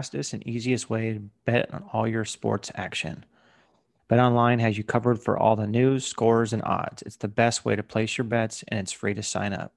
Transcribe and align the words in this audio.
Fastest 0.00 0.32
and 0.32 0.46
easiest 0.48 0.88
way 0.88 1.12
to 1.12 1.20
bet 1.44 1.74
on 1.74 1.84
all 1.92 2.08
your 2.08 2.24
sports 2.24 2.72
action. 2.74 3.22
BetOnline 4.08 4.58
has 4.58 4.78
you 4.78 4.82
covered 4.82 5.20
for 5.20 5.36
all 5.36 5.56
the 5.56 5.66
news, 5.66 6.06
scores, 6.06 6.54
and 6.54 6.62
odds. 6.62 7.02
It's 7.02 7.16
the 7.16 7.28
best 7.28 7.66
way 7.66 7.76
to 7.76 7.82
place 7.82 8.16
your 8.16 8.24
bets, 8.24 8.64
and 8.68 8.80
it's 8.80 8.92
free 8.92 9.12
to 9.12 9.22
sign 9.22 9.52
up. 9.52 9.74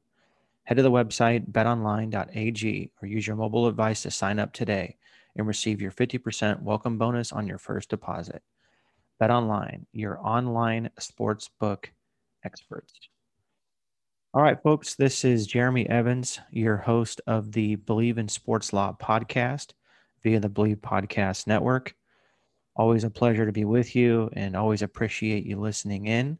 Head 0.63 0.77
to 0.77 0.81
the 0.81 0.89
website 0.89 1.51
betonline.ag 1.51 2.91
or 3.01 3.05
use 3.05 3.27
your 3.27 3.35
mobile 3.35 3.65
device 3.65 4.03
to 4.03 4.11
sign 4.11 4.39
up 4.39 4.53
today 4.53 4.95
and 5.35 5.45
receive 5.45 5.81
your 5.81 5.91
50% 5.91 6.61
welcome 6.61 6.97
bonus 6.97 7.33
on 7.33 7.45
your 7.45 7.57
first 7.57 7.89
deposit. 7.89 8.41
BetOnline, 9.21 9.87
your 9.91 10.25
online 10.25 10.89
sportsbook 11.01 11.87
experts. 12.45 12.93
All 14.33 14.41
right, 14.41 14.63
folks, 14.63 14.95
this 14.95 15.25
is 15.25 15.47
Jeremy 15.47 15.85
Evans, 15.89 16.39
your 16.49 16.77
host 16.77 17.19
of 17.27 17.51
the 17.51 17.75
Bleav 17.75 18.17
in 18.17 18.29
Sports 18.29 18.71
Law 18.71 18.95
podcast 18.97 19.73
via 20.23 20.39
the 20.39 20.49
Bleav 20.49 20.77
Podcast 20.77 21.47
Network. 21.47 21.95
Always 22.75 23.03
a 23.03 23.09
pleasure 23.09 23.45
to 23.45 23.51
be 23.51 23.65
with 23.65 23.95
you 23.95 24.29
and 24.33 24.55
always 24.55 24.81
appreciate 24.81 25.45
you 25.45 25.59
listening 25.59 26.07
in. 26.07 26.39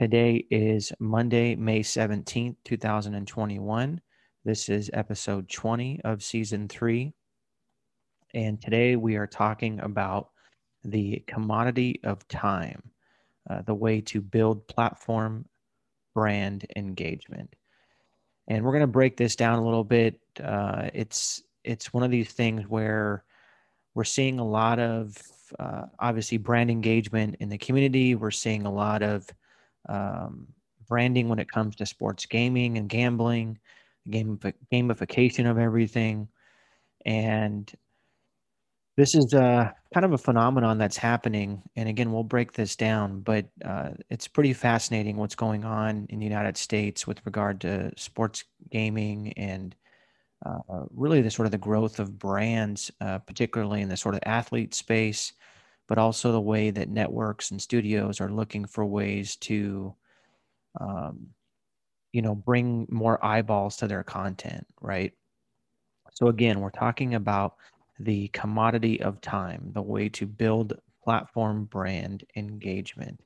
Today 0.00 0.46
is 0.50 0.92
Monday, 0.98 1.54
May 1.56 1.80
17th, 1.80 2.56
2021. 2.64 4.00
This 4.44 4.68
is 4.68 4.90
episode 4.94 5.48
20 5.48 6.00
of 6.04 6.22
season 6.22 6.68
three. 6.68 7.12
And 8.32 8.60
today 8.62 8.96
we 8.96 9.16
are 9.16 9.26
talking 9.26 9.80
about 9.80 10.30
the 10.84 11.22
commodity 11.26 12.00
of 12.04 12.26
time, 12.28 12.82
uh, 13.50 13.62
the 13.62 13.74
way 13.74 14.00
to 14.02 14.20
build 14.20 14.66
platform 14.66 15.46
brand 16.14 16.66
engagement. 16.76 17.54
And 18.48 18.64
we're 18.64 18.72
going 18.72 18.80
to 18.80 18.86
break 18.86 19.16
this 19.16 19.36
down 19.36 19.58
a 19.58 19.64
little 19.64 19.84
bit. 19.84 20.20
Uh, 20.42 20.90
it's 20.94 21.42
it's 21.64 21.92
one 21.92 22.02
of 22.02 22.10
these 22.10 22.32
things 22.32 22.62
where 22.68 23.24
we're 23.94 24.04
seeing 24.04 24.38
a 24.38 24.46
lot 24.46 24.78
of 24.78 25.16
uh, 25.58 25.82
obviously 25.98 26.38
brand 26.38 26.70
engagement 26.70 27.36
in 27.40 27.48
the 27.48 27.58
community. 27.58 28.14
We're 28.14 28.30
seeing 28.30 28.64
a 28.66 28.72
lot 28.72 29.02
of 29.02 29.28
um, 29.88 30.46
branding 30.88 31.28
when 31.28 31.38
it 31.38 31.50
comes 31.50 31.76
to 31.76 31.86
sports 31.86 32.26
gaming 32.26 32.78
and 32.78 32.88
gambling, 32.88 33.58
gamification 34.08 35.50
of 35.50 35.58
everything, 35.58 36.28
and 37.04 37.72
this 38.96 39.14
is 39.14 39.32
uh, 39.32 39.70
kind 39.94 40.04
of 40.04 40.12
a 40.12 40.18
phenomenon 40.18 40.76
that's 40.76 40.98
happening. 40.98 41.62
And 41.76 41.88
again, 41.88 42.12
we'll 42.12 42.24
break 42.24 42.52
this 42.52 42.76
down, 42.76 43.20
but 43.20 43.46
uh, 43.64 43.90
it's 44.10 44.28
pretty 44.28 44.52
fascinating 44.52 45.16
what's 45.16 45.34
going 45.34 45.64
on 45.64 46.06
in 46.10 46.18
the 46.18 46.26
United 46.26 46.58
States 46.58 47.06
with 47.06 47.24
regard 47.24 47.60
to 47.62 47.90
sports 47.96 48.44
gaming 48.70 49.32
and 49.34 49.74
uh, 50.44 50.84
really 50.94 51.22
the 51.22 51.30
sort 51.30 51.46
of 51.46 51.52
the 51.52 51.58
growth 51.58 51.98
of 52.00 52.18
brands, 52.18 52.90
uh, 53.00 53.18
particularly 53.20 53.82
in 53.82 53.88
the 53.88 53.96
sort 53.96 54.14
of 54.14 54.20
athlete 54.26 54.74
space, 54.74 55.32
but 55.88 55.98
also 55.98 56.32
the 56.32 56.40
way 56.40 56.70
that 56.70 56.88
networks 56.88 57.50
and 57.50 57.60
studios 57.62 58.20
are 58.20 58.30
looking 58.30 58.64
for 58.66 58.84
ways 58.86 59.36
to, 59.36 59.94
um, 60.80 61.28
you 62.12 62.22
know, 62.22 62.34
bring 62.34 62.86
more 62.90 63.24
eyeballs 63.24 63.76
to 63.78 63.86
their 63.88 64.04
content, 64.04 64.66
right? 64.80 65.12
So 66.12 66.28
again, 66.28 66.60
we're 66.60 66.70
talking 66.70 67.14
about 67.14 67.56
the 67.98 68.28
commodity 68.28 69.00
of 69.02 69.20
time, 69.20 69.70
the 69.74 69.82
way 69.82 70.08
to 70.10 70.26
build 70.26 70.78
platform 71.02 71.64
brand 71.64 72.24
engagement. 72.36 73.20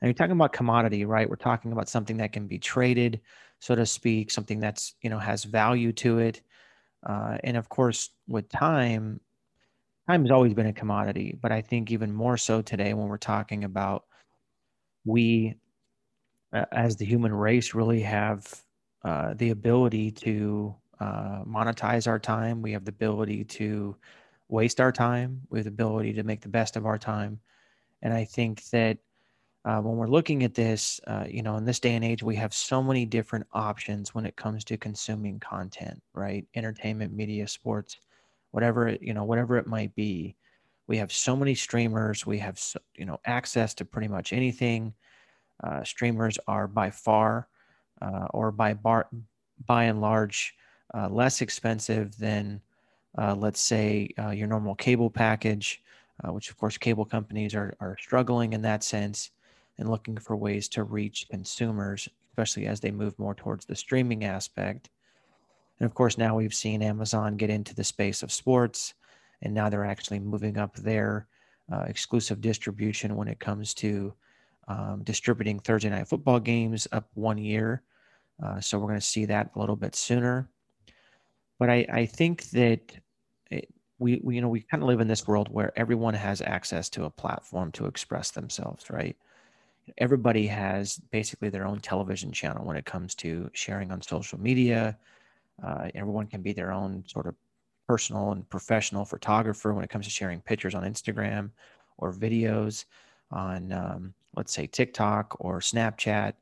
And 0.00 0.08
you're 0.08 0.14
talking 0.14 0.32
about 0.32 0.52
commodity, 0.52 1.04
right? 1.04 1.28
We're 1.28 1.36
talking 1.36 1.72
about 1.72 1.88
something 1.88 2.18
that 2.18 2.32
can 2.32 2.46
be 2.46 2.58
traded, 2.58 3.20
so 3.58 3.74
to 3.74 3.84
speak, 3.84 4.30
something 4.30 4.60
that's 4.60 4.94
you 5.02 5.10
know 5.10 5.18
has 5.18 5.44
value 5.44 5.92
to 5.94 6.18
it. 6.18 6.42
Uh, 7.04 7.38
and 7.44 7.56
of 7.56 7.68
course, 7.68 8.10
with 8.26 8.48
time, 8.48 9.20
time 10.08 10.22
has 10.22 10.30
always 10.30 10.54
been 10.54 10.66
a 10.66 10.72
commodity, 10.72 11.38
but 11.40 11.52
I 11.52 11.62
think 11.62 11.90
even 11.90 12.12
more 12.12 12.36
so 12.36 12.62
today 12.62 12.94
when 12.94 13.08
we're 13.08 13.18
talking 13.18 13.64
about 13.64 14.04
we, 15.04 15.56
uh, 16.52 16.64
as 16.72 16.96
the 16.96 17.04
human 17.04 17.32
race, 17.32 17.74
really 17.74 18.00
have 18.02 18.62
uh, 19.04 19.34
the 19.34 19.50
ability 19.50 20.10
to 20.10 20.74
uh, 21.00 21.42
monetize 21.44 22.06
our 22.06 22.18
time. 22.18 22.62
We 22.62 22.72
have 22.72 22.84
the 22.84 22.90
ability 22.90 23.44
to 23.44 23.96
waste 24.48 24.80
our 24.80 24.92
time. 24.92 25.42
We 25.50 25.58
have 25.58 25.64
the 25.64 25.70
ability 25.70 26.14
to 26.14 26.22
make 26.22 26.40
the 26.40 26.48
best 26.48 26.76
of 26.76 26.86
our 26.86 26.98
time. 26.98 27.40
And 28.02 28.12
I 28.12 28.24
think 28.24 28.64
that 28.70 28.98
uh, 29.68 29.82
when 29.82 29.98
we're 29.98 30.06
looking 30.06 30.44
at 30.44 30.54
this, 30.54 30.98
uh, 31.08 31.24
you 31.28 31.42
know, 31.42 31.56
in 31.58 31.64
this 31.66 31.78
day 31.78 31.94
and 31.94 32.02
age, 32.02 32.22
we 32.22 32.34
have 32.34 32.54
so 32.54 32.82
many 32.82 33.04
different 33.04 33.46
options 33.52 34.14
when 34.14 34.24
it 34.24 34.34
comes 34.34 34.64
to 34.64 34.78
consuming 34.78 35.38
content, 35.38 36.00
right? 36.14 36.46
Entertainment, 36.54 37.12
media, 37.12 37.46
sports, 37.46 37.98
whatever 38.52 38.88
it, 38.88 39.02
you 39.02 39.12
know, 39.12 39.24
whatever 39.24 39.58
it 39.58 39.66
might 39.66 39.94
be. 39.94 40.34
We 40.86 40.96
have 40.96 41.12
so 41.12 41.36
many 41.36 41.54
streamers. 41.54 42.24
We 42.24 42.38
have, 42.38 42.58
so, 42.58 42.80
you 42.96 43.04
know, 43.04 43.20
access 43.26 43.74
to 43.74 43.84
pretty 43.84 44.08
much 44.08 44.32
anything. 44.32 44.94
Uh, 45.62 45.84
streamers 45.84 46.38
are 46.46 46.66
by 46.66 46.90
far, 46.90 47.48
uh, 48.00 48.26
or 48.30 48.50
by 48.50 48.72
bar, 48.72 49.06
by 49.66 49.84
and 49.84 50.00
large, 50.00 50.54
uh, 50.94 51.10
less 51.10 51.42
expensive 51.42 52.16
than, 52.16 52.62
uh, 53.18 53.34
let's 53.34 53.60
say, 53.60 54.08
your 54.32 54.46
normal 54.46 54.74
cable 54.74 55.10
package, 55.10 55.82
which 56.24 56.48
of 56.48 56.56
course 56.56 56.78
cable 56.78 57.04
companies 57.04 57.54
are, 57.54 57.76
are 57.80 57.98
struggling 58.00 58.54
in 58.54 58.62
that 58.62 58.82
sense 58.82 59.30
and 59.78 59.88
looking 59.88 60.16
for 60.16 60.36
ways 60.36 60.68
to 60.68 60.82
reach 60.84 61.28
consumers, 61.30 62.08
especially 62.30 62.66
as 62.66 62.80
they 62.80 62.90
move 62.90 63.18
more 63.18 63.34
towards 63.34 63.64
the 63.64 63.76
streaming 63.76 64.24
aspect. 64.24 64.90
And 65.78 65.86
of 65.86 65.94
course, 65.94 66.18
now 66.18 66.36
we've 66.36 66.54
seen 66.54 66.82
Amazon 66.82 67.36
get 67.36 67.50
into 67.50 67.74
the 67.74 67.84
space 67.84 68.22
of 68.22 68.32
sports, 68.32 68.94
and 69.42 69.54
now 69.54 69.68
they're 69.68 69.84
actually 69.84 70.18
moving 70.18 70.58
up 70.58 70.74
their 70.76 71.28
uh, 71.72 71.84
exclusive 71.86 72.40
distribution 72.40 73.14
when 73.14 73.28
it 73.28 73.38
comes 73.38 73.74
to 73.74 74.12
um, 74.66 75.02
distributing 75.04 75.58
Thursday 75.58 75.90
night 75.90 76.08
football 76.08 76.40
games 76.40 76.88
up 76.92 77.08
one 77.14 77.38
year. 77.38 77.82
Uh, 78.42 78.60
so 78.60 78.78
we're 78.78 78.88
going 78.88 79.00
to 79.00 79.06
see 79.06 79.24
that 79.24 79.50
a 79.54 79.58
little 79.58 79.76
bit 79.76 79.94
sooner. 79.94 80.48
But 81.58 81.70
I, 81.70 81.86
I 81.92 82.06
think 82.06 82.44
that 82.50 82.80
it, 83.50 83.68
we, 83.98 84.20
we, 84.22 84.36
you 84.36 84.40
know, 84.40 84.48
we 84.48 84.60
kind 84.60 84.82
of 84.82 84.88
live 84.88 85.00
in 85.00 85.08
this 85.08 85.26
world 85.26 85.48
where 85.50 85.76
everyone 85.76 86.14
has 86.14 86.40
access 86.40 86.88
to 86.90 87.04
a 87.04 87.10
platform 87.10 87.72
to 87.72 87.86
express 87.86 88.30
themselves, 88.30 88.90
right? 88.90 89.16
Everybody 89.96 90.46
has 90.46 90.98
basically 91.10 91.48
their 91.48 91.66
own 91.66 91.80
television 91.80 92.32
channel 92.32 92.64
when 92.64 92.76
it 92.76 92.84
comes 92.84 93.14
to 93.16 93.50
sharing 93.52 93.90
on 93.90 94.02
social 94.02 94.38
media. 94.38 94.98
Uh, 95.62 95.88
everyone 95.94 96.26
can 96.26 96.42
be 96.42 96.52
their 96.52 96.72
own 96.72 97.04
sort 97.06 97.26
of 97.26 97.34
personal 97.86 98.32
and 98.32 98.48
professional 98.48 99.04
photographer 99.04 99.72
when 99.72 99.84
it 99.84 99.90
comes 99.90 100.04
to 100.04 100.10
sharing 100.10 100.40
pictures 100.40 100.74
on 100.74 100.84
Instagram 100.84 101.50
or 101.96 102.12
videos 102.12 102.84
on, 103.30 103.72
um, 103.72 104.14
let's 104.36 104.52
say, 104.52 104.66
TikTok 104.66 105.36
or 105.40 105.60
Snapchat. 105.60 106.34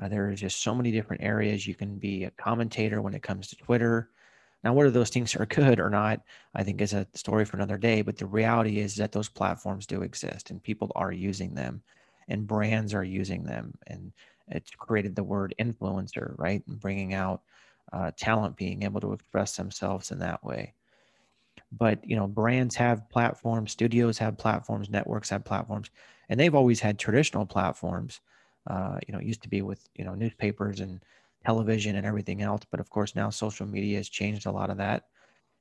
Uh, 0.00 0.08
there 0.08 0.28
are 0.28 0.34
just 0.34 0.62
so 0.62 0.74
many 0.74 0.90
different 0.90 1.22
areas. 1.22 1.66
You 1.66 1.74
can 1.74 1.98
be 1.98 2.24
a 2.24 2.30
commentator 2.32 3.00
when 3.00 3.14
it 3.14 3.22
comes 3.22 3.48
to 3.48 3.56
Twitter. 3.56 4.10
Now, 4.64 4.72
whether 4.74 4.90
those 4.90 5.10
things 5.10 5.34
are 5.34 5.46
good 5.46 5.80
or 5.80 5.90
not, 5.90 6.20
I 6.54 6.62
think 6.62 6.80
is 6.80 6.92
a 6.92 7.06
story 7.14 7.44
for 7.44 7.56
another 7.56 7.78
day. 7.78 8.02
But 8.02 8.16
the 8.16 8.26
reality 8.26 8.78
is 8.78 8.94
that 8.96 9.12
those 9.12 9.28
platforms 9.28 9.86
do 9.86 10.02
exist 10.02 10.50
and 10.50 10.62
people 10.62 10.92
are 10.94 11.12
using 11.12 11.54
them 11.54 11.82
and 12.28 12.46
brands 12.46 12.94
are 12.94 13.04
using 13.04 13.44
them. 13.44 13.74
And 13.86 14.12
it's 14.48 14.70
created 14.70 15.16
the 15.16 15.24
word 15.24 15.54
influencer, 15.58 16.34
right? 16.38 16.62
And 16.66 16.80
bringing 16.80 17.14
out 17.14 17.42
uh, 17.92 18.10
talent 18.16 18.56
being 18.56 18.82
able 18.82 19.00
to 19.00 19.12
express 19.12 19.56
themselves 19.56 20.10
in 20.10 20.18
that 20.20 20.44
way. 20.44 20.74
But, 21.72 22.06
you 22.08 22.16
know, 22.16 22.26
brands 22.26 22.76
have 22.76 23.08
platforms, 23.08 23.72
studios 23.72 24.18
have 24.18 24.38
platforms, 24.38 24.90
networks 24.90 25.30
have 25.30 25.44
platforms, 25.44 25.90
and 26.28 26.38
they've 26.38 26.54
always 26.54 26.80
had 26.80 26.98
traditional 26.98 27.46
platforms. 27.46 28.20
Uh, 28.66 28.98
you 29.06 29.12
know, 29.12 29.18
it 29.18 29.26
used 29.26 29.42
to 29.42 29.48
be 29.48 29.62
with, 29.62 29.88
you 29.94 30.04
know, 30.04 30.14
newspapers 30.14 30.80
and 30.80 31.02
television 31.44 31.96
and 31.96 32.06
everything 32.06 32.42
else. 32.42 32.62
But 32.70 32.80
of 32.80 32.90
course, 32.90 33.16
now 33.16 33.30
social 33.30 33.66
media 33.66 33.96
has 33.98 34.08
changed 34.08 34.46
a 34.46 34.52
lot 34.52 34.70
of 34.70 34.76
that 34.78 35.04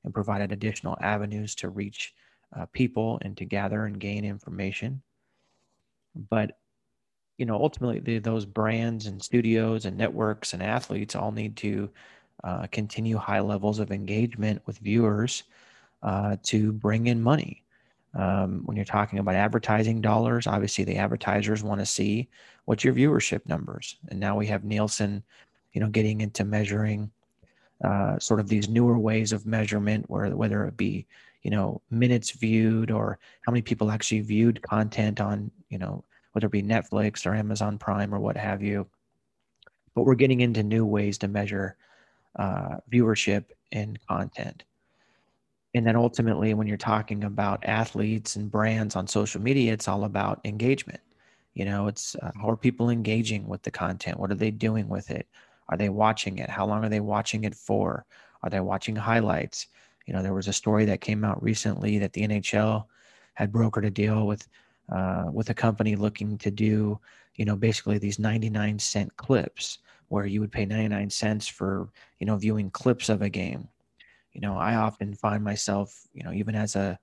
and 0.04 0.14
provided 0.14 0.52
additional 0.52 0.98
avenues 1.02 1.56
to 1.56 1.70
reach 1.70 2.14
uh, 2.56 2.66
people 2.68 3.20
and 3.22 3.38
to 3.38 3.46
gather 3.46 3.86
and 3.86 4.00
gain 4.00 4.26
information. 4.26 5.02
But 6.16 6.58
you 7.38 7.46
know, 7.46 7.56
ultimately 7.56 8.00
the, 8.00 8.20
those 8.20 8.46
brands 8.46 9.08
and 9.08 9.22
studios 9.22 9.86
and 9.86 9.98
networks 9.98 10.54
and 10.54 10.62
athletes 10.62 11.16
all 11.16 11.32
need 11.32 11.58
to 11.58 11.90
uh, 12.44 12.68
continue 12.68 13.18
high 13.18 13.40
levels 13.40 13.80
of 13.80 13.92
engagement 13.92 14.62
with 14.68 14.78
viewers 14.78 15.44
uh, 16.04 16.36
to 16.44 16.72
bring 16.72 17.08
in 17.08 17.22
money. 17.22 17.64
Um, 18.14 18.62
when 18.66 18.76
you're 18.76 18.86
talking 18.86 19.20
about 19.20 19.36
advertising 19.36 20.02
dollars, 20.02 20.46
obviously 20.46 20.84
the 20.84 20.98
advertisers 20.98 21.64
want 21.64 21.80
to 21.80 21.86
see 21.86 22.30
what's 22.66 22.84
your 22.84 22.94
viewership 22.94 23.46
numbers. 23.48 23.98
And 24.10 24.20
now 24.20 24.36
we 24.36 24.48
have 24.48 24.64
Nielsen, 24.64 25.24
you 25.74 25.82
know, 25.82 25.88
getting 25.88 26.22
into 26.22 26.44
measuring 26.44 27.10
uh, 27.84 28.20
sort 28.20 28.40
of 28.40 28.50
these 28.50 28.70
newer 28.70 29.00
ways 29.00 29.32
of 29.32 29.46
measurement, 29.46 30.10
where 30.10 30.30
whether 30.36 30.66
it 30.66 30.78
be 30.78 31.08
you 31.42 31.52
know 31.52 31.82
minutes 31.90 32.32
viewed 32.32 32.92
or 32.92 33.20
how 33.42 33.52
many 33.52 33.62
people 33.62 33.92
actually 33.92 34.22
viewed 34.22 34.62
content 34.62 35.20
on 35.20 35.52
you 35.70 35.78
know 35.78 36.04
whether 36.34 36.48
it 36.48 36.52
be 36.52 36.64
Netflix 36.64 37.26
or 37.26 37.36
Amazon 37.36 37.78
Prime 37.78 38.14
or 38.14 38.20
what 38.20 38.38
have 38.38 38.62
you. 38.64 38.88
But 39.94 40.04
we're 40.04 40.16
getting 40.16 40.42
into 40.42 40.64
new 40.64 40.86
ways 40.86 41.18
to 41.20 41.28
measure 41.28 41.76
uh, 42.38 42.78
viewership 42.92 43.46
and 43.72 44.00
content. 44.08 44.64
And 45.74 45.86
then 45.86 45.96
ultimately, 45.96 46.54
when 46.54 46.68
you're 46.68 46.78
talking 46.78 47.24
about 47.24 47.66
athletes 47.66 48.36
and 48.36 48.52
brands 48.52 48.96
on 48.96 49.08
social 49.08 49.42
media, 49.42 49.74
it's 49.74 49.88
all 49.88 50.04
about 50.04 50.42
engagement. 50.44 51.00
You 51.54 51.66
know, 51.66 51.88
it's 51.88 52.16
uh, 52.16 52.32
how 52.40 52.50
are 52.50 52.58
people 52.58 52.90
engaging 52.90 53.48
with 53.48 53.64
the 53.64 53.72
content? 53.72 54.20
What 54.20 54.32
are 54.32 54.36
they 54.36 54.52
doing 54.52 54.88
with 54.88 55.12
it? 55.12 55.28
Are 55.70 55.78
they 55.78 55.90
watching 55.90 56.40
it? 56.40 56.50
How 56.50 56.66
long 56.66 56.84
are 56.84 56.90
they 56.90 57.00
watching 57.00 57.44
it 57.44 57.56
for? 57.56 58.06
Are 58.44 58.50
they 58.50 58.60
watching 58.60 58.96
highlights? 58.96 59.68
You 60.12 60.18
know, 60.18 60.24
there 60.24 60.34
was 60.34 60.50
a 60.50 60.54
story 60.54 60.84
that 60.86 61.00
came 61.00 61.24
out 61.24 61.42
recently 61.42 61.98
that 62.00 62.12
the 62.12 62.28
NHL 62.28 62.84
had 63.36 63.50
brokered 63.50 63.86
a 63.86 63.90
deal 63.90 64.28
with 64.28 64.46
uh, 64.92 65.30
with 65.32 65.50
a 65.52 65.54
company 65.54 65.96
looking 65.96 66.38
to 66.40 66.52
do, 66.52 67.00
you 67.36 67.46
know, 67.46 67.56
basically 67.56 67.98
these 67.98 68.20
99 68.20 68.78
cent 68.78 69.16
clips 69.16 69.78
where 70.10 70.26
you 70.26 70.42
would 70.42 70.52
pay 70.52 70.66
99 70.66 71.10
cents 71.10 71.48
for, 71.48 71.88
you 72.20 72.28
know, 72.28 72.36
viewing 72.36 72.70
clips 72.72 73.08
of 73.08 73.22
a 73.22 73.30
game. 73.30 73.70
You 74.34 74.42
know, 74.42 74.58
I 74.58 74.76
often 74.76 75.14
find 75.14 75.46
myself, 75.46 76.06
you 76.14 76.24
know, 76.24 76.34
even 76.34 76.56
as 76.56 76.76
a, 76.76 77.00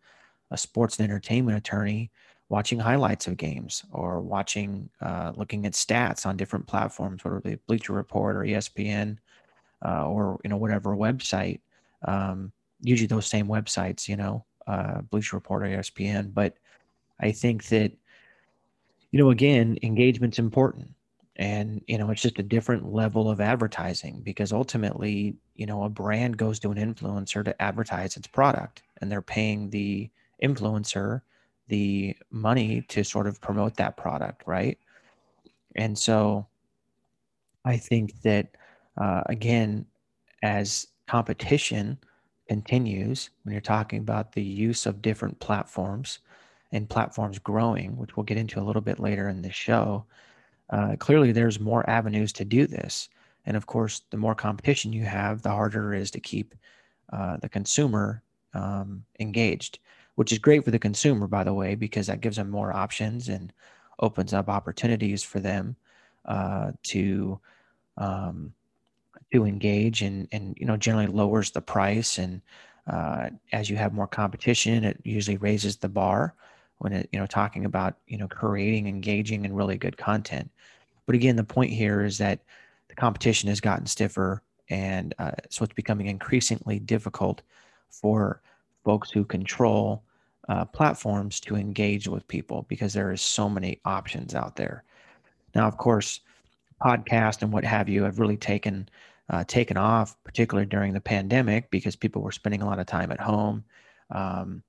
a 0.51 0.59
sports 0.59 0.99
and 0.99 1.09
entertainment 1.09 1.57
attorney, 1.57 2.11
watching 2.51 2.79
highlights 2.79 3.27
of 3.27 3.39
games 3.39 3.87
or 3.91 4.21
watching, 4.21 4.91
uh, 5.01 5.33
looking 5.35 5.65
at 5.65 5.73
stats 5.73 6.27
on 6.27 6.37
different 6.37 6.67
platforms, 6.67 7.25
whether 7.25 7.39
it 7.39 7.45
be 7.45 7.59
Bleacher 7.69 7.95
Report 7.95 8.37
or 8.37 8.41
ESPN 8.41 9.17
uh, 9.83 10.07
or, 10.07 10.39
you 10.45 10.51
know, 10.51 10.59
whatever 10.59 10.95
website. 10.95 11.61
Um, 12.07 12.53
usually 12.81 13.07
those 13.07 13.27
same 13.27 13.47
websites, 13.47 14.09
you 14.09 14.17
know, 14.17 14.45
uh, 14.67 15.01
Bleacher 15.03 15.37
Report 15.37 15.63
or 15.63 15.67
ESPN. 15.67 16.33
But 16.33 16.55
I 17.21 17.33
think 17.33 17.67
that, 17.67 17.93
you 19.11 19.19
know, 19.19 19.31
again, 19.31 19.79
engagement's 19.83 20.39
important. 20.39 20.91
And, 21.37 21.83
you 21.87 21.99
know, 21.99 22.11
it's 22.11 22.23
just 22.23 22.41
a 22.41 22.43
different 22.43 22.93
level 22.93 23.31
of 23.31 23.41
advertising 23.41 24.21
because 24.25 24.53
ultimately, 24.53 25.37
you 25.55 25.67
know, 25.67 25.85
a 25.85 25.89
brand 25.89 26.37
goes 26.37 26.59
to 26.61 26.71
an 26.73 26.79
influencer 26.79 27.45
to 27.45 27.63
advertise 27.63 28.17
its 28.17 28.27
product 28.27 28.83
and 29.01 29.11
they're 29.11 29.23
paying 29.23 29.71
the 29.71 30.11
influencer 30.43 31.23
the 31.69 32.17
money 32.31 32.83
to 32.89 33.05
sort 33.05 33.27
of 33.27 33.41
promote 33.41 33.77
that 33.77 33.97
product, 33.97 34.43
right? 34.47 34.79
And 35.77 35.97
so 35.97 36.47
I 37.65 37.77
think 37.77 38.21
that, 38.23 38.49
uh, 38.97 39.23
again, 39.27 39.87
as 40.43 40.89
competition 41.07 41.99
continues, 42.49 43.31
when 43.43 43.53
you're 43.53 43.61
talking 43.61 44.01
about 44.01 44.33
the 44.33 44.43
use 44.43 44.87
of 44.87 45.03
different 45.03 45.39
platforms, 45.41 46.21
and 46.73 46.89
platforms 46.89 47.39
growing, 47.39 47.97
which 47.97 48.17
we'll 48.17 48.25
get 48.25 48.37
into 48.37 48.61
a 48.61 48.63
little 48.65 48.83
bit 48.83 49.01
later 49.01 49.29
in 49.29 49.43
the 49.43 49.53
show, 49.53 50.05
uh, 50.71 50.97
clearly 50.99 51.33
there's 51.33 51.61
more 51.61 51.89
avenues 51.89 52.33
to 52.35 52.45
do 52.45 52.67
this. 52.67 53.09
And 53.47 53.57
of 53.57 53.67
course, 53.67 54.03
the 54.11 54.19
more 54.19 54.35
competition 54.35 54.93
you 54.93 55.05
have, 55.05 55.41
the 55.41 55.51
harder 55.51 55.95
it 55.95 56.03
is 56.03 56.11
to 56.11 56.21
keep 56.21 56.55
uh, 57.13 57.39
the 57.39 57.49
consumer 57.49 58.23
um, 58.53 59.05
engaged, 59.19 59.79
which 60.17 60.33
is 60.33 60.39
great 60.39 60.65
for 60.65 60.71
the 60.71 60.79
consumer, 60.79 61.27
by 61.27 61.45
the 61.45 61.55
way, 61.55 61.75
because 61.75 62.09
that 62.09 62.21
gives 62.21 62.37
them 62.37 62.51
more 62.51 62.75
options 62.75 63.29
and 63.29 63.53
opens 64.01 64.35
up 64.35 64.49
opportunities 64.49 65.23
for 65.23 65.41
them 65.41 65.77
uh, 66.27 66.73
to 66.83 67.41
um, 67.97 68.53
to 69.33 69.45
engage 69.45 70.03
and 70.03 70.29
and 70.33 70.57
you 70.59 70.67
know 70.67 70.77
generally 70.77 71.07
lowers 71.07 71.51
the 71.51 71.61
price 71.61 72.19
and 72.19 72.41
uh, 72.89 73.29
as 73.53 73.69
you 73.69 73.77
have 73.77 73.93
more 73.93 74.07
competition, 74.07 74.83
it 74.83 74.99
usually 75.05 75.37
raises 75.37 75.77
the 75.77 75.89
bar 75.89 76.35
when 76.79 76.93
it, 76.93 77.09
you 77.13 77.19
know 77.19 77.27
talking 77.27 77.65
about 77.65 77.97
you 78.07 78.17
know 78.17 78.29
creating 78.29 78.87
engaging 78.87 79.45
and 79.45 79.57
really 79.57 79.77
good 79.77 79.97
content. 79.97 80.51
But 81.07 81.15
again 81.15 81.37
the 81.37 81.45
point 81.45 81.71
here 81.71 82.03
is 82.05 82.19
that 82.19 82.41
the 82.89 82.95
competition 82.95 83.49
has 83.49 83.61
gotten 83.61 83.87
stiffer 83.87 84.43
and 84.71 85.15
uh, 85.19 85.33
so 85.51 85.65
it's 85.65 85.75
becoming 85.75 86.07
increasingly 86.07 86.79
difficult 86.79 87.43
for 87.91 88.43
folks 88.85 89.11
who 89.11 89.25
control 89.25 90.03
uh, 90.49 90.65
platforms 90.65 91.41
to 91.41 91.57
engage 91.57 92.09
with 92.09 92.27
people 92.29 92.65
because 92.69 92.93
there 92.95 93.13
is 93.13 93.21
so 93.21 93.49
many 93.49 93.81
options 93.85 94.35
out 94.35 94.57
there. 94.57 94.85
Now 95.55 95.67
of 95.67 95.77
course 95.77 96.21
podcast 96.83 97.43
and 97.43 97.53
what 97.53 97.65
have 97.65 97.89
you 97.89 98.05
have 98.05 98.19
really 98.19 98.37
taken 98.37 98.89
uh, 99.31 99.45
taken 99.45 99.77
off 99.77 100.17
particularly 100.25 100.67
during 100.67 100.93
the 100.93 101.01
pandemic 101.01 101.71
because 101.71 101.97
people 101.97 102.23
were 102.23 102.33
spending 102.33 102.63
a 102.63 102.67
lot 102.67 102.79
of 102.79 102.87
time 102.87 103.13
at 103.13 103.21
home 103.21 103.65
um, 104.11 104.63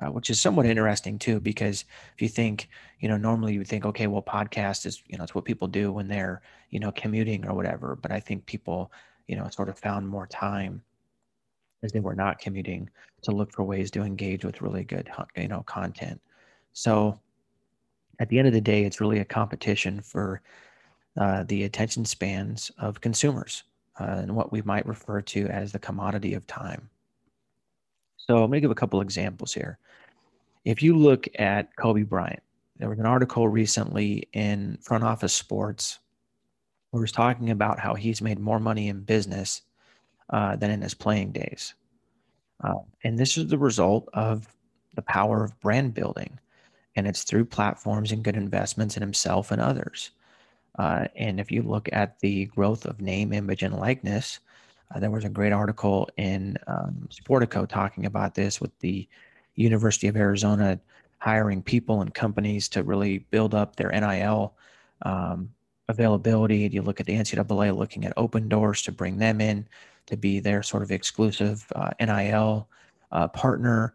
uh, 0.00 0.10
which 0.10 0.30
is 0.30 0.40
somewhat 0.40 0.66
interesting 0.66 1.18
too, 1.18 1.38
because 1.40 1.84
if 2.14 2.22
you 2.22 2.28
think, 2.28 2.68
you 3.00 3.08
know, 3.08 3.16
normally 3.16 3.52
you 3.52 3.58
would 3.58 3.68
think, 3.68 3.84
okay, 3.84 4.06
well, 4.06 4.22
podcast 4.22 4.86
is, 4.86 5.02
you 5.06 5.18
know, 5.18 5.24
it's 5.24 5.34
what 5.34 5.44
people 5.44 5.68
do 5.68 5.92
when 5.92 6.08
they're, 6.08 6.40
you 6.70 6.80
know, 6.80 6.90
commuting 6.92 7.46
or 7.46 7.54
whatever. 7.54 7.96
But 8.00 8.10
I 8.10 8.20
think 8.20 8.46
people, 8.46 8.90
you 9.26 9.36
know, 9.36 9.48
sort 9.50 9.68
of 9.68 9.78
found 9.78 10.08
more 10.08 10.26
time 10.26 10.82
as 11.82 11.92
they 11.92 12.00
were 12.00 12.14
not 12.14 12.38
commuting 12.38 12.88
to 13.22 13.32
look 13.32 13.52
for 13.52 13.64
ways 13.64 13.90
to 13.90 14.02
engage 14.02 14.44
with 14.44 14.62
really 14.62 14.84
good, 14.84 15.10
you 15.36 15.48
know, 15.48 15.62
content. 15.62 16.20
So 16.72 17.18
at 18.18 18.28
the 18.30 18.38
end 18.38 18.48
of 18.48 18.54
the 18.54 18.60
day, 18.60 18.84
it's 18.84 19.00
really 19.00 19.18
a 19.18 19.24
competition 19.24 20.00
for 20.00 20.40
uh, 21.20 21.44
the 21.44 21.64
attention 21.64 22.06
spans 22.06 22.70
of 22.78 23.00
consumers 23.02 23.64
uh, 24.00 24.04
and 24.04 24.34
what 24.34 24.52
we 24.52 24.62
might 24.62 24.86
refer 24.86 25.20
to 25.20 25.46
as 25.48 25.72
the 25.72 25.78
commodity 25.78 26.34
of 26.34 26.46
time. 26.46 26.88
So 28.16 28.36
I'm 28.36 28.50
going 28.50 28.52
to 28.52 28.60
give 28.60 28.70
a 28.70 28.76
couple 28.76 29.00
examples 29.00 29.52
here. 29.52 29.78
If 30.64 30.82
you 30.82 30.96
look 30.96 31.26
at 31.38 31.74
Kobe 31.76 32.02
Bryant, 32.02 32.42
there 32.78 32.88
was 32.88 32.98
an 32.98 33.06
article 33.06 33.48
recently 33.48 34.28
in 34.32 34.78
Front 34.80 35.04
Office 35.04 35.32
Sports 35.32 35.98
where 36.90 37.00
he 37.00 37.02
was 37.02 37.12
talking 37.12 37.50
about 37.50 37.78
how 37.78 37.94
he's 37.94 38.22
made 38.22 38.38
more 38.38 38.60
money 38.60 38.88
in 38.88 39.00
business 39.00 39.62
uh, 40.30 40.56
than 40.56 40.70
in 40.70 40.82
his 40.82 40.94
playing 40.94 41.32
days. 41.32 41.74
Uh, 42.62 42.74
and 43.02 43.18
this 43.18 43.36
is 43.36 43.48
the 43.48 43.58
result 43.58 44.08
of 44.12 44.46
the 44.94 45.02
power 45.02 45.42
of 45.44 45.58
brand 45.60 45.94
building. 45.94 46.38
And 46.94 47.06
it's 47.06 47.24
through 47.24 47.46
platforms 47.46 48.12
and 48.12 48.22
good 48.22 48.36
investments 48.36 48.96
in 48.96 49.00
himself 49.00 49.50
and 49.50 49.60
others. 49.60 50.10
Uh, 50.78 51.06
and 51.16 51.38
if 51.38 51.50
you 51.50 51.62
look 51.62 51.88
at 51.92 52.18
the 52.20 52.46
growth 52.46 52.86
of 52.86 53.00
name, 53.00 53.32
image, 53.32 53.62
and 53.62 53.76
likeness, 53.76 54.40
uh, 54.94 54.98
there 54.98 55.10
was 55.10 55.24
a 55.24 55.28
great 55.28 55.52
article 55.52 56.08
in 56.16 56.56
um, 56.66 57.08
Sportico 57.10 57.68
talking 57.68 58.06
about 58.06 58.34
this 58.34 58.60
with 58.60 58.76
the 58.80 59.06
University 59.54 60.08
of 60.08 60.16
Arizona 60.16 60.80
hiring 61.18 61.62
people 61.62 62.00
and 62.00 62.14
companies 62.14 62.68
to 62.68 62.82
really 62.82 63.18
build 63.18 63.54
up 63.54 63.76
their 63.76 63.90
NIL 63.90 64.54
um, 65.02 65.50
availability. 65.88 66.68
You 66.72 66.82
look 66.82 67.00
at 67.00 67.06
the 67.06 67.14
NCAA 67.14 67.76
looking 67.76 68.04
at 68.04 68.16
Opendorse 68.16 68.84
to 68.84 68.92
bring 68.92 69.18
them 69.18 69.40
in 69.40 69.66
to 70.06 70.16
be 70.16 70.40
their 70.40 70.62
sort 70.62 70.82
of 70.82 70.90
exclusive 70.90 71.64
uh, 71.76 71.90
NIL 72.00 72.68
uh, 73.12 73.28
partner. 73.28 73.94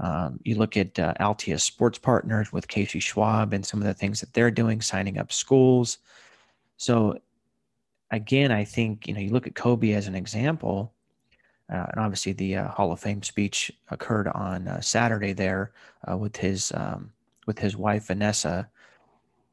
Um, 0.00 0.38
you 0.44 0.56
look 0.56 0.76
at 0.76 0.98
uh, 0.98 1.14
Altius 1.20 1.62
Sports 1.62 1.98
Partners 1.98 2.52
with 2.52 2.68
Casey 2.68 3.00
Schwab 3.00 3.52
and 3.52 3.66
some 3.66 3.80
of 3.80 3.86
the 3.86 3.94
things 3.94 4.20
that 4.20 4.32
they're 4.32 4.50
doing, 4.50 4.80
signing 4.80 5.18
up 5.18 5.32
schools. 5.32 5.98
So 6.76 7.18
again, 8.10 8.52
I 8.52 8.64
think 8.64 9.08
you 9.08 9.14
know 9.14 9.20
you 9.20 9.30
look 9.30 9.46
at 9.46 9.54
Kobe 9.54 9.92
as 9.92 10.06
an 10.06 10.14
example, 10.14 10.92
uh, 11.72 11.86
and 11.90 12.00
obviously 12.00 12.32
the 12.32 12.56
uh, 12.56 12.68
Hall 12.68 12.92
of 12.92 13.00
Fame 13.00 13.22
speech 13.22 13.72
occurred 13.90 14.28
on 14.28 14.68
uh, 14.68 14.80
Saturday 14.80 15.32
there 15.32 15.72
uh, 16.08 16.16
with 16.16 16.36
his 16.36 16.72
um, 16.76 17.12
with 17.46 17.58
his 17.58 17.76
wife 17.76 18.06
Vanessa. 18.06 18.68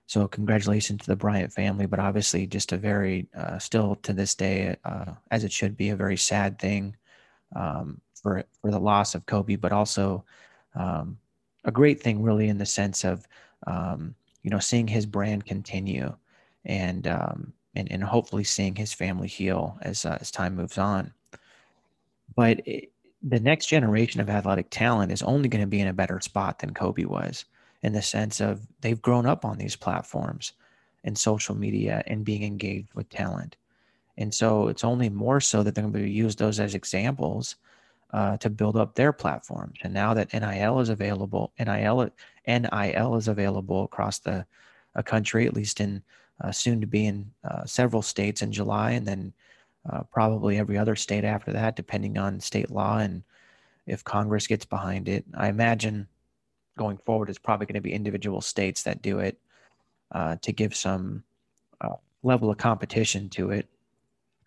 So 0.07 0.27
congratulations 0.27 1.01
to 1.01 1.07
the 1.07 1.15
Bryant 1.15 1.51
family, 1.51 1.87
but 1.87 1.99
obviously 1.99 2.45
just 2.45 2.71
a 2.71 2.77
very 2.77 3.27
uh, 3.35 3.57
still 3.57 3.95
to 4.03 4.13
this 4.13 4.35
day, 4.35 4.75
as 5.31 5.43
it 5.43 5.51
should 5.51 5.75
be, 5.75 5.89
a 5.89 5.95
very 5.95 6.15
sad 6.15 6.59
thing 6.59 6.95
um, 7.55 7.99
for 8.25 8.43
for 8.59 8.71
the 8.71 8.79
loss 8.79 9.13
of 9.13 9.27
Kobe, 9.27 9.55
but 9.55 9.71
also 9.71 10.25
um, 10.73 11.19
a 11.63 11.71
great 11.71 12.01
thing 12.01 12.23
really 12.23 12.49
in 12.49 12.57
the 12.57 12.65
sense 12.65 13.03
of 13.03 13.27
um, 13.67 14.15
you 14.41 14.49
know 14.49 14.57
seeing 14.57 14.87
his 14.87 15.05
brand 15.05 15.45
continue 15.45 16.11
and 16.65 17.05
um, 17.05 17.53
and, 17.75 17.91
and 17.91 18.03
hopefully 18.03 18.43
seeing 18.43 18.75
his 18.75 18.93
family 18.93 19.27
heal 19.27 19.77
as, 19.83 20.05
uh, 20.05 20.17
as 20.19 20.31
time 20.31 20.55
moves 20.55 20.79
on. 20.79 21.13
But 22.35 22.61
it, 22.65 22.91
the 23.21 23.39
next 23.39 23.67
generation 23.67 24.21
of 24.21 24.29
athletic 24.29 24.71
talent 24.71 25.11
is 25.11 25.21
only 25.21 25.47
going 25.47 25.63
to 25.63 25.67
be 25.67 25.79
in 25.79 25.87
a 25.87 25.93
better 25.93 26.19
spot 26.19 26.57
than 26.59 26.73
Kobe 26.73 27.05
was 27.05 27.45
in 27.83 27.93
the 27.93 28.01
sense 28.01 28.39
of 28.39 28.65
they've 28.81 29.01
grown 29.01 29.27
up 29.27 29.45
on 29.45 29.59
these 29.59 29.75
platforms 29.75 30.53
and 31.03 31.15
social 31.15 31.53
media 31.53 32.01
and 32.07 32.25
being 32.25 32.41
engaged 32.41 32.91
with 32.95 33.07
talent. 33.09 33.55
And 34.17 34.33
so 34.33 34.67
it's 34.67 34.83
only 34.83 35.09
more 35.09 35.39
so 35.39 35.61
that 35.61 35.75
they're 35.75 35.83
going 35.83 35.93
to 35.93 36.09
use 36.09 36.35
those 36.35 36.59
as 36.59 36.73
examples 36.73 37.57
uh, 38.15 38.37
to 38.37 38.49
build 38.49 38.77
up 38.77 38.95
their 38.95 39.11
platforms. 39.11 39.77
And 39.83 39.93
now 39.93 40.13
that 40.13 40.31
NIL 40.31 40.79
is 40.79 40.87
available, 40.87 41.51
NIL 41.59 42.09
NIL 42.47 43.15
is 43.15 43.27
available 43.27 43.83
across 43.83 44.19
the 44.19 44.45
a 44.95 45.03
country, 45.03 45.45
at 45.45 45.53
least 45.53 45.81
in 45.81 46.01
uh, 46.39 46.53
soon 46.53 46.79
to 46.79 46.87
be 46.87 47.07
in 47.07 47.29
uh, 47.43 47.65
several 47.65 48.01
states 48.01 48.41
in 48.41 48.53
July, 48.53 48.91
and 48.91 49.05
then 49.05 49.33
uh, 49.89 50.03
probably 50.03 50.57
every 50.57 50.77
other 50.77 50.95
state 50.95 51.25
after 51.25 51.51
that, 51.51 51.75
depending 51.75 52.17
on 52.17 52.39
state 52.39 52.71
law 52.71 52.99
and 52.99 53.21
if 53.85 54.01
Congress 54.05 54.47
gets 54.47 54.63
behind 54.63 55.09
it. 55.09 55.25
I 55.35 55.49
imagine 55.49 56.07
going 56.77 56.97
forward, 56.97 57.29
it's 57.29 57.37
probably 57.37 57.65
going 57.65 57.75
to 57.75 57.81
be 57.81 57.93
individual 57.93 58.39
states 58.39 58.83
that 58.83 59.01
do 59.01 59.19
it 59.19 59.37
uh, 60.13 60.37
to 60.41 60.53
give 60.53 60.73
some 60.73 61.21
uh, 61.81 61.95
level 62.23 62.49
of 62.49 62.57
competition 62.57 63.27
to 63.31 63.51
it. 63.51 63.67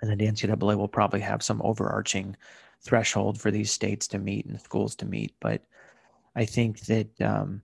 And 0.01 0.11
then 0.11 0.17
the 0.17 0.27
NCAA 0.27 0.77
will 0.79 0.89
probably 0.89 1.21
have 1.21 1.43
some 1.43 1.61
overarching 1.63 2.35
threshold 2.83 3.41
for 3.41 3.51
these 3.51 3.71
states 3.71 4.07
to 4.09 4.19
meet 4.19 4.47
and 4.47 4.61
schools 4.61 4.95
to 4.97 5.07
meet. 5.07 5.35
But 5.41 5.63
I 6.37 6.45
think 6.45 6.81
that, 6.83 7.21
um, 7.21 7.63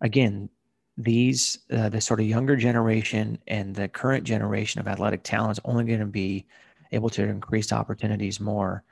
again, 0.00 0.48
these, 0.96 1.58
uh, 1.72 1.88
the 1.88 2.00
sort 2.00 2.20
of 2.20 2.26
younger 2.26 2.56
generation 2.56 3.38
and 3.46 3.74
the 3.74 3.88
current 3.88 4.24
generation 4.24 4.80
of 4.80 4.88
athletic 4.88 5.22
talent 5.22 5.52
is 5.52 5.60
only 5.64 5.84
going 5.84 6.00
to 6.00 6.06
be 6.06 6.46
able 6.92 7.08
to 7.10 7.22
increase 7.22 7.72
opportunities 7.72 8.40
more 8.40 8.84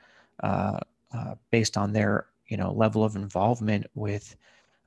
uh, 0.42 0.78
uh, 1.12 1.34
based 1.50 1.76
on 1.76 1.92
their, 1.92 2.26
you 2.46 2.56
know, 2.56 2.72
level 2.72 3.04
of 3.04 3.16
involvement 3.16 3.86
with, 3.94 4.36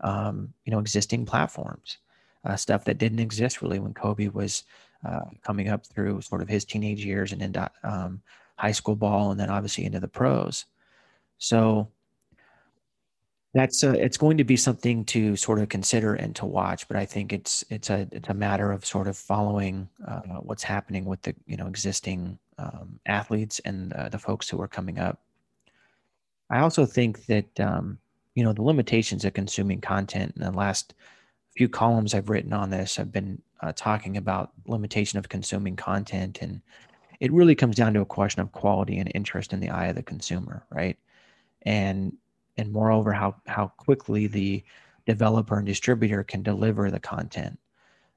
um, 0.01 0.53
you 0.65 0.71
know, 0.71 0.79
existing 0.79 1.25
platforms, 1.25 1.97
uh, 2.45 2.55
stuff 2.55 2.83
that 2.85 2.97
didn't 2.97 3.19
exist 3.19 3.61
really 3.61 3.79
when 3.79 3.93
Kobe 3.93 4.29
was 4.29 4.63
uh, 5.05 5.25
coming 5.43 5.69
up 5.69 5.85
through 5.85 6.21
sort 6.21 6.41
of 6.41 6.49
his 6.49 6.65
teenage 6.65 7.05
years 7.05 7.31
and 7.31 7.41
into 7.41 7.69
um, 7.83 8.21
high 8.63 8.71
school 8.71 8.95
ball, 8.95 9.31
and 9.31 9.39
then 9.39 9.49
obviously 9.49 9.83
into 9.83 9.99
the 9.99 10.07
pros. 10.07 10.63
So 11.37 11.89
that's 13.53 13.83
a, 13.83 13.91
it's 14.01 14.15
going 14.15 14.37
to 14.37 14.45
be 14.45 14.55
something 14.55 15.03
to 15.05 15.35
sort 15.35 15.59
of 15.59 15.67
consider 15.67 16.13
and 16.13 16.33
to 16.37 16.45
watch. 16.45 16.87
But 16.87 16.95
I 16.95 17.05
think 17.05 17.33
it's 17.33 17.65
it's 17.69 17.89
a 17.89 18.07
it's 18.13 18.29
a 18.29 18.33
matter 18.33 18.71
of 18.71 18.85
sort 18.85 19.07
of 19.09 19.17
following 19.17 19.89
uh, 20.07 20.39
what's 20.47 20.63
happening 20.63 21.03
with 21.03 21.21
the 21.23 21.35
you 21.45 21.57
know 21.57 21.67
existing 21.67 22.39
um, 22.57 22.99
athletes 23.05 23.59
and 23.65 23.91
uh, 23.93 24.07
the 24.07 24.17
folks 24.17 24.49
who 24.49 24.61
are 24.61 24.67
coming 24.69 24.97
up. 24.97 25.19
I 26.49 26.59
also 26.59 26.85
think 26.85 27.25
that 27.25 27.59
um, 27.59 27.97
you 28.33 28.45
know 28.45 28.53
the 28.53 28.63
limitations 28.63 29.25
of 29.25 29.33
consuming 29.33 29.81
content 29.81 30.31
in 30.37 30.41
the 30.41 30.51
last 30.51 30.93
few 31.57 31.67
columns 31.67 32.13
I've 32.13 32.29
written 32.29 32.53
on 32.53 32.69
this. 32.69 32.97
I've 32.97 33.11
been 33.11 33.41
uh, 33.61 33.73
talking 33.75 34.15
about 34.15 34.53
limitation 34.67 35.19
of 35.19 35.27
consuming 35.27 35.75
content 35.75 36.39
and 36.41 36.61
it 37.23 37.31
really 37.31 37.55
comes 37.55 37.77
down 37.77 37.93
to 37.93 38.01
a 38.01 38.05
question 38.05 38.41
of 38.41 38.51
quality 38.51 38.97
and 38.97 39.09
interest 39.15 39.53
in 39.53 39.61
the 39.61 39.69
eye 39.69 39.85
of 39.85 39.95
the 39.95 40.03
consumer, 40.03 40.65
right? 40.69 40.97
And 41.61 42.17
and 42.57 42.69
moreover, 42.69 43.13
how 43.13 43.37
how 43.47 43.69
quickly 43.77 44.27
the 44.27 44.61
developer 45.07 45.57
and 45.57 45.65
distributor 45.65 46.25
can 46.25 46.43
deliver 46.43 46.91
the 46.91 46.99
content. 46.99 47.57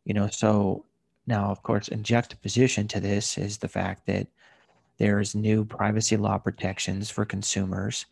You 0.05 0.15
know, 0.15 0.29
so 0.29 0.85
now 1.29 1.53
of 1.53 1.63
course 1.63 1.87
in 1.87 2.03
juxtaposition 2.03 2.89
to 2.89 2.99
this 2.99 3.39
is 3.39 3.59
the 3.59 3.69
fact 3.69 4.07
that 4.07 4.27
there's 4.99 5.37
new 5.37 5.65
privacy 5.65 6.17
law 6.17 6.39
protections 6.39 7.09
for 7.09 7.25
consumers. 7.25 8.07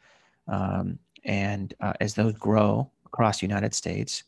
Um, 0.46 1.00
and 1.24 1.74
uh, 1.80 1.94
as 2.00 2.14
those 2.14 2.34
grow 2.34 2.88
across 3.04 3.40
the 3.40 3.46
United 3.46 3.74
States, 3.74 4.22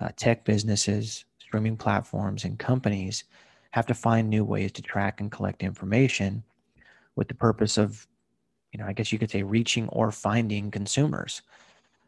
uh, 0.00 0.08
tech 0.16 0.44
businesses, 0.44 1.26
streaming 1.38 1.76
platforms, 1.76 2.44
and 2.44 2.58
companies 2.58 3.22
have 3.72 3.86
to 3.86 3.94
find 3.94 4.28
new 4.28 4.44
ways 4.44 4.72
to 4.72 4.82
track 4.82 5.20
and 5.20 5.30
collect 5.30 5.62
information 5.62 6.42
with 7.16 7.28
the 7.28 7.34
purpose 7.34 7.76
of, 7.76 8.06
you 8.72 8.78
know, 8.78 8.86
I 8.86 8.92
guess 8.92 9.12
you 9.12 9.18
could 9.18 9.30
say 9.30 9.42
reaching 9.42 9.88
or 9.88 10.10
finding 10.10 10.70
consumers. 10.70 11.42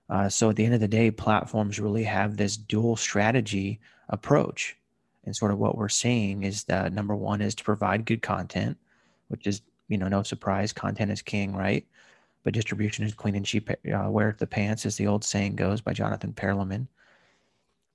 Uh, 0.08 0.28
so 0.28 0.50
at 0.50 0.56
the 0.56 0.64
end 0.64 0.74
of 0.74 0.80
the 0.80 0.88
day, 0.88 1.10
platforms 1.10 1.80
really 1.80 2.04
have 2.04 2.36
this 2.36 2.56
dual 2.56 2.96
strategy 2.96 3.80
approach. 4.10 4.76
And 5.24 5.34
sort 5.34 5.52
of 5.52 5.58
what 5.58 5.76
we're 5.76 5.88
seeing 5.88 6.42
is 6.42 6.64
that 6.64 6.92
number 6.92 7.16
one 7.16 7.40
is 7.40 7.54
to 7.54 7.64
provide 7.64 8.04
good 8.04 8.20
content, 8.20 8.76
which 9.28 9.46
is, 9.46 9.62
you 9.88 9.96
know, 9.96 10.08
no 10.08 10.22
surprise, 10.22 10.72
content 10.72 11.10
is 11.10 11.22
king, 11.22 11.56
right? 11.56 11.86
But 12.42 12.52
distribution 12.52 13.06
is 13.06 13.14
queen 13.14 13.36
and 13.36 13.48
sheep 13.48 13.70
uh, 13.70 14.32
the 14.38 14.46
pants, 14.46 14.84
as 14.84 14.96
the 14.96 15.06
old 15.06 15.24
saying 15.24 15.56
goes 15.56 15.80
by 15.80 15.94
Jonathan 15.94 16.34
Perelman. 16.34 16.88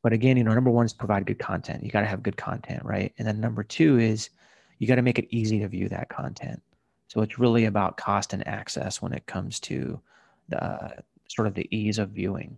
But 0.01 0.13
again, 0.13 0.37
you 0.37 0.43
know, 0.43 0.53
number 0.53 0.69
one 0.69 0.85
is 0.85 0.93
provide 0.93 1.25
good 1.25 1.39
content. 1.39 1.83
You 1.83 1.91
got 1.91 2.01
to 2.01 2.07
have 2.07 2.23
good 2.23 2.37
content, 2.37 2.83
right? 2.83 3.13
And 3.17 3.27
then 3.27 3.41
number 3.41 3.63
two 3.63 3.99
is 3.99 4.29
you 4.77 4.87
got 4.87 4.95
to 4.95 5.01
make 5.01 5.19
it 5.19 5.27
easy 5.29 5.59
to 5.59 5.67
view 5.67 5.89
that 5.89 6.09
content. 6.09 6.61
So 7.07 7.21
it's 7.21 7.39
really 7.39 7.65
about 7.65 7.97
cost 7.97 8.33
and 8.33 8.47
access 8.47 9.01
when 9.01 9.13
it 9.13 9.25
comes 9.25 9.59
to 9.61 9.99
the 10.47 11.03
sort 11.27 11.47
of 11.47 11.53
the 11.53 11.67
ease 11.75 11.99
of 11.99 12.09
viewing. 12.09 12.57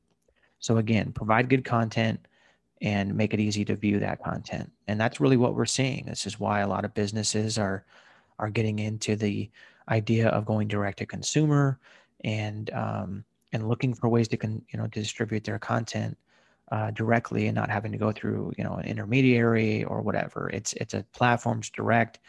So 0.59 0.77
again, 0.77 1.11
provide 1.11 1.49
good 1.49 1.65
content 1.65 2.19
and 2.81 3.15
make 3.15 3.33
it 3.33 3.39
easy 3.39 3.63
to 3.65 3.75
view 3.75 3.99
that 3.99 4.23
content. 4.23 4.71
And 4.87 4.99
that's 4.99 5.19
really 5.19 5.37
what 5.37 5.55
we're 5.55 5.65
seeing. 5.65 6.05
This 6.05 6.25
is 6.25 6.39
why 6.39 6.59
a 6.59 6.67
lot 6.67 6.85
of 6.85 6.93
businesses 6.93 7.57
are 7.57 7.85
are 8.39 8.49
getting 8.49 8.79
into 8.79 9.15
the 9.15 9.49
idea 9.89 10.27
of 10.29 10.45
going 10.45 10.67
direct 10.67 10.97
to 10.99 11.05
consumer 11.05 11.79
and 12.23 12.69
um, 12.71 13.23
and 13.53 13.67
looking 13.67 13.93
for 13.93 14.09
ways 14.09 14.27
to 14.29 14.37
con, 14.37 14.61
you 14.69 14.79
know 14.79 14.87
distribute 14.87 15.43
their 15.43 15.59
content 15.59 16.17
uh, 16.71 16.89
directly 16.91 17.47
and 17.47 17.55
not 17.55 17.69
having 17.69 17.91
to 17.91 17.97
go 17.97 18.11
through 18.11 18.53
you 18.57 18.63
know 18.63 18.73
an 18.73 18.85
intermediary 18.85 19.83
or 19.83 20.01
whatever. 20.01 20.49
It's 20.53 20.73
it's 20.73 20.93
a 20.93 21.05
platform's 21.13 21.69
direct. 21.69 22.19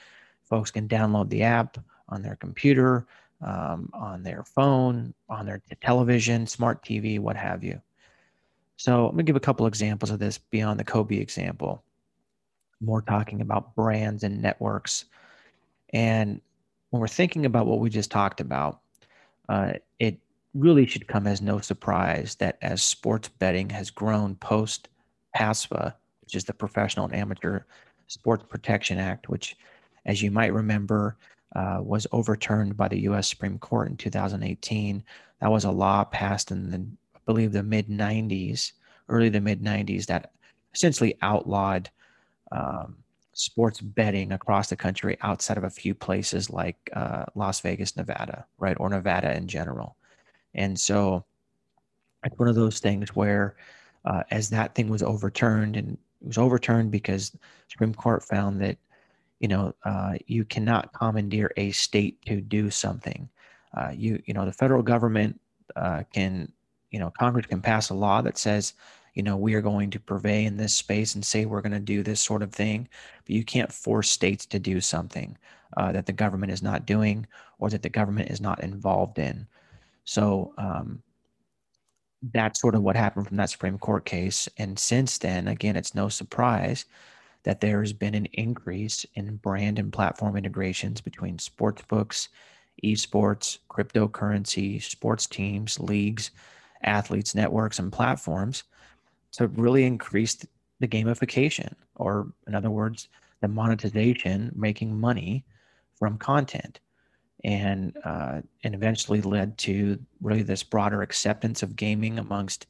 Folks 0.43 0.71
can 0.71 0.89
download 0.89 1.31
the 1.31 1.43
app 1.43 1.79
on 2.09 2.23
their 2.23 2.37
computer, 2.37 3.07
um, 3.41 3.89
on 3.95 4.23
their 4.23 4.45
phone, 4.45 5.15
on 5.29 5.47
their 5.47 5.63
television, 5.81 6.47
smart 6.47 6.85
TV, 6.85 7.19
what 7.19 7.37
have 7.37 7.65
you. 7.65 7.81
So 8.77 9.07
I'm 9.07 9.13
gonna 9.13 9.23
give 9.23 9.37
a 9.37 9.41
couple 9.41 9.67
examples 9.67 10.11
of 10.11 10.19
this 10.19 10.39
beyond 10.39 10.79
the 10.81 10.85
Kobe 10.85 11.17
example. 11.17 11.85
More 12.81 13.01
talking 13.01 13.41
about 13.41 13.77
brands 13.77 14.25
and 14.25 14.43
networks, 14.43 15.05
and 15.91 16.41
when 16.91 17.01
we're 17.01 17.09
thinking 17.09 17.47
about 17.47 17.67
what 17.67 17.79
we 17.79 17.89
just 17.89 18.11
talked 18.11 18.41
about, 18.41 18.81
uh, 19.49 19.75
it 20.01 20.19
really 20.55 20.87
should 20.87 21.09
come 21.09 21.27
as 21.27 21.41
no 21.41 21.61
surprise 21.61 22.35
that 22.37 22.59
as 22.63 22.83
sports 22.83 23.29
betting 23.29 23.71
has 23.71 23.91
grown 23.91 24.35
post 24.37 24.89
PASPA, 25.35 25.95
which 26.21 26.35
is 26.35 26.45
the 26.45 26.53
Professional 26.53 27.07
and 27.07 27.15
Amateur 27.15 27.61
Sports 28.07 28.45
Protection 28.49 28.99
Act, 28.99 29.29
which, 29.29 29.57
as 30.05 30.21
you 30.21 30.31
might 30.31 30.53
remember, 30.53 31.17
uh, 31.57 31.79
was 31.83 32.07
overturned 32.13 32.77
by 32.77 32.89
the 32.89 33.01
U.S. 33.01 33.29
Supreme 33.29 33.59
Court 33.59 33.89
in 33.89 33.97
2018. 33.97 35.03
That 35.41 35.51
was 35.51 35.65
a 35.65 35.71
law 35.71 36.05
passed 36.05 36.51
in 36.51 36.71
the, 36.71 36.79
I 37.15 37.19
believe, 37.27 37.53
the 37.53 37.63
mid 37.63 37.89
90s, 37.89 38.73
early 39.09 39.29
the 39.29 39.41
mid 39.41 39.63
90s, 39.63 40.07
that 40.07 40.33
essentially 40.75 41.17
outlawed 41.23 41.91
um, 42.51 42.97
sports 43.33 43.81
betting 43.81 44.33
across 44.33 44.69
the 44.69 44.77
country 44.77 45.17
outside 45.23 45.57
of 45.57 45.65
a 45.65 45.71
few 45.71 45.95
places 45.95 46.51
like 46.51 46.77
uh, 46.93 47.25
Las 47.35 47.61
Vegas, 47.61 47.97
Nevada, 47.97 48.47
right, 48.59 48.77
or 48.79 48.89
Nevada 48.89 49.35
in 49.35 49.49
general. 49.49 49.97
And 50.55 50.79
so 50.79 51.25
it's 52.25 52.39
one 52.39 52.49
of 52.49 52.55
those 52.55 52.81
things 52.81 53.15
where, 53.15 53.57
uh, 54.05 54.23
as 54.31 54.51
that 54.51 54.75
thing 54.75 54.89
was 54.89 55.03
overturned, 55.03 55.77
and 55.77 55.99
it 56.21 56.27
was 56.27 56.39
overturned 56.39 56.91
because 56.91 57.37
Supreme 57.69 57.95
Court 57.95 58.23
found 58.23 58.61
that, 58.61 58.79
you 59.41 59.49
know, 59.49 59.75
uh, 59.85 60.15
you 60.27 60.45
cannot 60.45 60.93
commandeer 60.93 61.51
a 61.57 61.73
state 61.73 62.25
to 62.27 62.41
do 62.41 62.71
something. 62.71 63.29
Uh, 63.77 63.93
you, 63.95 64.23
you 64.27 64.35
know, 64.35 64.45
the 64.45 64.53
federal 64.53 64.83
government 64.83 65.41
uh, 65.77 66.03
can, 66.13 66.53
you 66.91 66.99
know, 66.99 67.11
Congress 67.19 67.47
can 67.47 67.61
pass 67.61 67.91
a 67.91 67.95
law 67.95 68.21
that 68.23 68.39
says, 68.39 68.75
you 69.15 69.23
know, 69.23 69.37
we 69.37 69.55
are 69.55 69.61
going 69.61 69.91
to 69.91 70.01
purvey 70.01 70.45
in 70.45 70.57
this 70.57 70.75
space 70.75 71.15
and 71.15 71.25
say 71.25 71.45
we're 71.45 71.61
going 71.61 71.73
to 71.73 71.81
do 71.81 72.03
this 72.03 72.21
sort 72.21 72.43
of 72.43 72.53
thing, 72.53 72.89
but 73.25 73.35
you 73.35 73.45
can't 73.45 73.73
force 73.73 74.11
states 74.11 74.47
to 74.47 74.59
do 74.59 74.81
something 74.81 75.37
uh, 75.77 75.93
that 75.93 76.07
the 76.07 76.13
government 76.13 76.53
is 76.53 76.63
not 76.63 76.87
doing 76.87 77.27
or 77.59 77.69
that 77.71 77.83
the 77.83 77.89
government 77.89 78.31
is 78.31 78.41
not 78.41 78.63
involved 78.63 79.19
in. 79.19 79.47
So 80.05 80.53
um, 80.59 81.03
that's 82.33 82.61
sort 82.61 82.75
of 82.75 82.83
what 82.83 82.97
happened 82.97 83.27
from 83.27 83.37
that 83.37 83.51
Supreme 83.51 83.79
Court 83.79 84.05
case. 84.05 84.49
And 84.59 84.79
since 84.79 85.19
then, 85.19 85.49
again, 85.49 85.77
it's 85.77 85.95
no 85.95 86.09
surprise 86.09 86.85
that 87.45 87.61
there 87.61 87.81
has 87.81 87.93
been 87.93 88.15
an 88.15 88.27
increase 88.27 89.05
in 89.15 89.37
brand 89.37 89.79
and 89.79 89.93
platform 89.93 90.37
integrations 90.37 91.01
between 91.01 91.39
sports 91.39 91.83
books, 91.89 92.29
esports, 92.85 93.59
cryptocurrency, 93.69 94.81
sports 94.81 95.27
teams, 95.27 95.81
leagues, 95.81 96.31
athletes, 96.85 97.35
networks, 97.35 97.79
and 97.79 97.93
platforms 97.93 98.65
to 99.33 99.49
really 99.49 99.85
increase 99.85 100.37
the 100.81 100.89
gamification, 100.89 101.73
or 101.97 102.33
in 102.47 102.55
other 102.55 102.71
words, 102.71 103.09
the 103.41 103.49
monetization, 103.49 104.53
making 104.55 104.99
money 104.99 105.45
from 105.99 106.19
content 106.19 106.81
and 107.45 107.97
uh, 108.05 108.43
and 108.65 108.75
eventually 108.75 109.21
led 109.23 109.59
to 109.59 109.99
really 110.21 110.43
this 110.43 110.63
broader 110.63 111.03
acceptance 111.03 111.63
of 111.63 111.77
gaming 111.77 112.19
amongst 112.19 112.67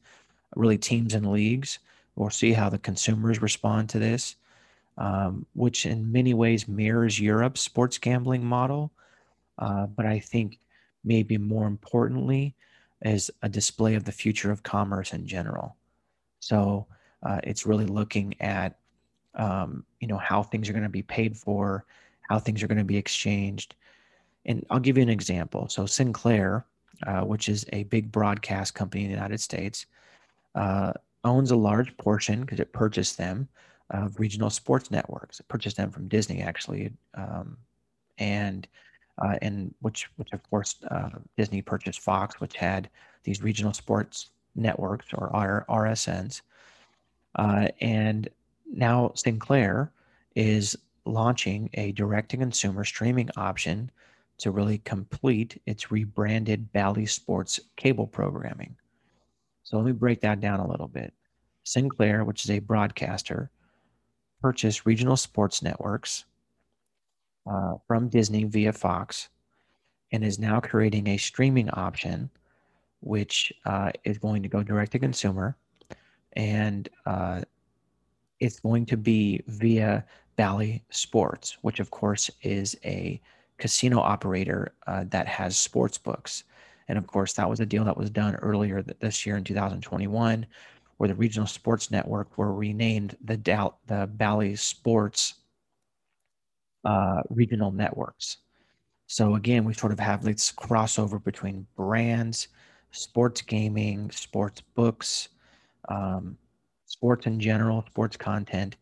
really 0.55 0.77
teams 0.77 1.13
and 1.13 1.31
leagues. 1.31 1.79
We'll 2.15 2.29
see 2.29 2.53
how 2.53 2.69
the 2.69 2.79
consumers 2.79 3.41
respond 3.41 3.89
to 3.89 3.99
this. 3.99 4.35
um, 4.97 5.45
which 5.53 5.85
in 5.85 6.11
many 6.11 6.33
ways 6.33 6.67
mirrors 6.67 7.19
Europe's 7.19 7.61
sports 7.61 7.97
gambling 7.97 8.43
model. 8.45 8.91
Uh, 9.57 9.87
but 9.87 10.05
I 10.05 10.19
think 10.19 10.59
maybe 11.03 11.37
more 11.37 11.67
importantly, 11.67 12.55
is 13.01 13.31
a 13.41 13.49
display 13.49 13.95
of 13.95 14.05
the 14.05 14.11
future 14.11 14.51
of 14.51 14.63
commerce 14.63 15.13
in 15.13 15.27
general. 15.27 15.75
So 16.39 16.87
uh, 17.23 17.39
it's 17.43 17.65
really 17.65 17.85
looking 17.85 18.35
at 18.41 18.77
um, 19.35 19.85
you 19.99 20.07
know 20.07 20.17
how 20.17 20.43
things 20.43 20.69
are 20.69 20.73
going 20.73 20.83
to 20.83 20.89
be 20.89 21.03
paid 21.03 21.37
for, 21.37 21.85
how 22.29 22.39
things 22.39 22.63
are 22.63 22.67
going 22.67 22.77
to 22.79 22.83
be 22.83 22.97
exchanged. 22.97 23.75
And 24.45 24.65
I'll 24.69 24.79
give 24.79 24.97
you 24.97 25.03
an 25.03 25.09
example. 25.09 25.69
So 25.69 25.85
Sinclair, 25.85 26.65
uh, 27.07 27.21
which 27.21 27.49
is 27.49 27.65
a 27.73 27.83
big 27.83 28.11
broadcast 28.11 28.75
company 28.75 29.03
in 29.03 29.09
the 29.09 29.15
United 29.15 29.39
States, 29.39 29.85
uh, 30.55 30.93
owns 31.23 31.51
a 31.51 31.55
large 31.55 31.95
portion 31.97 32.41
because 32.41 32.59
it 32.59 32.73
purchased 32.73 33.17
them 33.17 33.47
of 33.89 34.19
regional 34.19 34.49
sports 34.49 34.91
networks. 34.91 35.39
It 35.39 35.47
purchased 35.47 35.77
them 35.77 35.91
from 35.91 36.07
Disney 36.07 36.41
actually, 36.41 36.91
um, 37.13 37.57
and 38.17 38.67
uh, 39.19 39.37
and 39.41 39.73
which 39.81 40.09
which 40.15 40.29
of 40.33 40.41
course 40.49 40.75
uh, 40.89 41.09
Disney 41.37 41.61
purchased 41.61 41.99
Fox, 41.99 42.39
which 42.39 42.55
had 42.55 42.89
these 43.23 43.41
regional 43.41 43.73
sports 43.73 44.29
networks 44.55 45.07
or 45.13 45.31
RSNs, 45.69 46.41
uh, 47.35 47.67
and 47.81 48.29
now 48.71 49.11
Sinclair 49.15 49.91
is 50.35 50.75
launching 51.05 51.69
a 51.73 51.91
direct-to-consumer 51.91 52.83
streaming 52.85 53.29
option 53.35 53.91
to 54.43 54.51
really 54.51 54.79
complete 54.79 55.61
its 55.65 55.89
rebranded 55.89 56.73
Bally 56.73 57.05
Sports 57.05 57.61
cable 57.77 58.05
programming. 58.05 58.75
So 59.63 59.77
let 59.77 59.85
me 59.85 59.93
break 59.93 60.19
that 60.19 60.41
down 60.41 60.59
a 60.59 60.67
little 60.67 60.89
bit. 60.89 61.13
Sinclair, 61.63 62.25
which 62.25 62.43
is 62.43 62.51
a 62.51 62.59
broadcaster, 62.59 63.49
purchased 64.41 64.85
regional 64.85 65.15
sports 65.15 65.61
networks 65.61 66.25
uh, 67.49 67.75
from 67.87 68.09
Disney 68.09 68.43
via 68.43 68.73
Fox 68.73 69.29
and 70.11 70.25
is 70.25 70.37
now 70.37 70.59
creating 70.59 71.07
a 71.07 71.17
streaming 71.17 71.69
option, 71.69 72.29
which 72.99 73.53
uh, 73.65 73.93
is 74.03 74.17
going 74.17 74.43
to 74.43 74.49
go 74.49 74.61
direct 74.61 74.91
to 74.91 74.99
consumer. 74.99 75.55
And 76.33 76.89
uh, 77.05 77.43
it's 78.41 78.59
going 78.59 78.87
to 78.87 78.97
be 78.97 79.41
via 79.47 80.03
Bally 80.35 80.83
Sports, 80.89 81.57
which 81.61 81.79
of 81.79 81.91
course 81.91 82.29
is 82.41 82.75
a 82.83 83.21
casino 83.57 83.99
operator 83.99 84.73
uh, 84.87 85.05
that 85.09 85.27
has 85.27 85.57
sports 85.57 85.97
books. 85.97 86.43
And 86.87 86.97
of 86.97 87.07
course, 87.07 87.33
that 87.33 87.49
was 87.49 87.59
a 87.59 87.65
deal 87.65 87.85
that 87.85 87.97
was 87.97 88.09
done 88.09 88.35
earlier 88.35 88.81
this 88.81 89.25
year 89.25 89.37
in 89.37 89.43
2021, 89.43 90.45
where 90.97 91.07
the 91.07 91.15
regional 91.15 91.47
sports 91.47 91.91
network 91.91 92.37
were 92.37 92.53
renamed 92.53 93.15
the 93.23 93.37
Dal- 93.37 93.79
the 93.87 94.07
Bally 94.07 94.55
Sports 94.55 95.35
uh, 96.85 97.21
regional 97.29 97.71
networks. 97.71 98.37
So 99.07 99.35
again, 99.35 99.63
we 99.63 99.73
sort 99.73 99.91
of 99.91 99.99
have 99.99 100.23
this 100.23 100.51
crossover 100.51 101.23
between 101.23 101.67
brands, 101.75 102.47
sports 102.91 103.41
gaming, 103.41 104.11
sports 104.11 104.61
books, 104.75 105.29
um, 105.89 106.37
sports 106.85 107.25
in 107.25 107.39
general, 107.39 107.83
sports 107.87 108.17
content. 108.17 108.75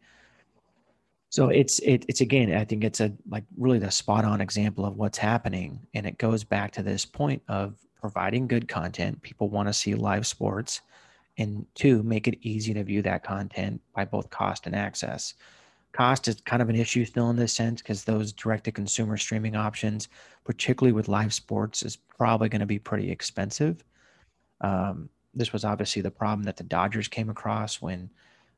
So 1.32 1.48
it's 1.48 1.80
it, 1.80 2.06
it's 2.10 2.20
again, 2.20 2.54
I 2.54 2.66
think 2.66 2.84
it's 2.84 3.00
a 3.00 3.14
like 3.30 3.46
really 3.58 3.80
the 3.80 3.90
spot 3.90 4.26
on 4.26 4.42
example 4.42 4.86
of 4.86 4.98
what's 4.98 5.18
happening, 5.18 5.80
and 5.94 6.06
it 6.06 6.18
goes 6.18 6.44
back 6.44 6.72
to 6.74 6.84
this 6.84 7.06
point 7.06 7.42
of 7.48 7.76
providing 8.02 8.48
good 8.48 8.68
content. 8.68 9.22
People 9.22 9.48
want 9.50 9.70
to 9.70 9.74
see 9.74 9.96
live 9.96 10.28
sports, 10.28 10.82
and 11.38 11.66
two, 11.74 12.04
make 12.04 12.28
it 12.28 12.38
easy 12.42 12.74
to 12.74 12.84
view 12.84 13.02
that 13.04 13.24
content 13.24 13.80
by 13.96 14.04
both 14.04 14.30
cost 14.30 14.68
and 14.68 14.76
access. 14.76 15.34
Cost 15.94 16.28
is 16.28 16.42
kind 16.42 16.62
of 16.62 16.70
an 16.70 16.76
issue 16.76 17.06
still 17.06 17.30
in 17.30 17.38
this 17.38 17.54
sense 17.54 17.82
because 17.82 18.04
those 18.04 18.34
direct 18.34 18.66
to 18.66 18.72
consumer 18.74 19.16
streaming 19.16 19.56
options, 19.56 20.10
particularly 20.44 20.92
with 20.92 21.08
live 21.08 21.34
sports, 21.34 21.84
is 21.84 21.96
probably 21.96 22.50
going 22.50 22.60
to 22.60 22.66
be 22.66 22.80
pretty 22.80 23.10
expensive. 23.10 23.86
Um, 24.60 25.10
this 25.34 25.54
was 25.54 25.64
obviously 25.64 26.02
the 26.02 26.12
problem 26.12 26.44
that 26.44 26.58
the 26.58 26.64
Dodgers 26.66 27.08
came 27.08 27.30
across 27.30 27.82
when 27.82 28.10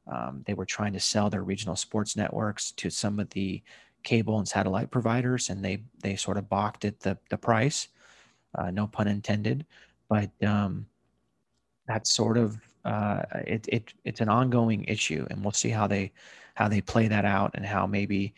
um, 0.07 0.43
they 0.45 0.53
were 0.53 0.65
trying 0.65 0.93
to 0.93 0.99
sell 0.99 1.29
their 1.29 1.43
regional 1.43 1.75
sports 1.75 2.15
networks 2.15 2.71
to 2.71 2.89
some 2.89 3.19
of 3.19 3.29
the 3.31 3.61
cable 4.03 4.37
and 4.37 4.47
satellite 4.47 4.91
providers, 4.91 5.49
and 5.49 5.63
they 5.63 5.83
they 6.01 6.15
sort 6.15 6.37
of 6.37 6.49
balked 6.49 6.85
at 6.85 6.99
the 6.99 7.17
the 7.29 7.37
price. 7.37 7.87
Uh, 8.55 8.69
no 8.69 8.85
pun 8.85 9.07
intended, 9.07 9.65
but 10.09 10.29
um, 10.43 10.85
that's 11.87 12.11
sort 12.11 12.37
of 12.37 12.59
uh, 12.85 13.23
it, 13.47 13.67
it 13.69 13.93
it's 14.03 14.21
an 14.21 14.29
ongoing 14.29 14.83
issue, 14.85 15.25
and 15.29 15.41
we'll 15.43 15.51
see 15.51 15.69
how 15.69 15.87
they 15.87 16.11
how 16.55 16.67
they 16.67 16.81
play 16.81 17.07
that 17.07 17.25
out 17.25 17.51
and 17.55 17.65
how 17.65 17.87
maybe 17.87 18.33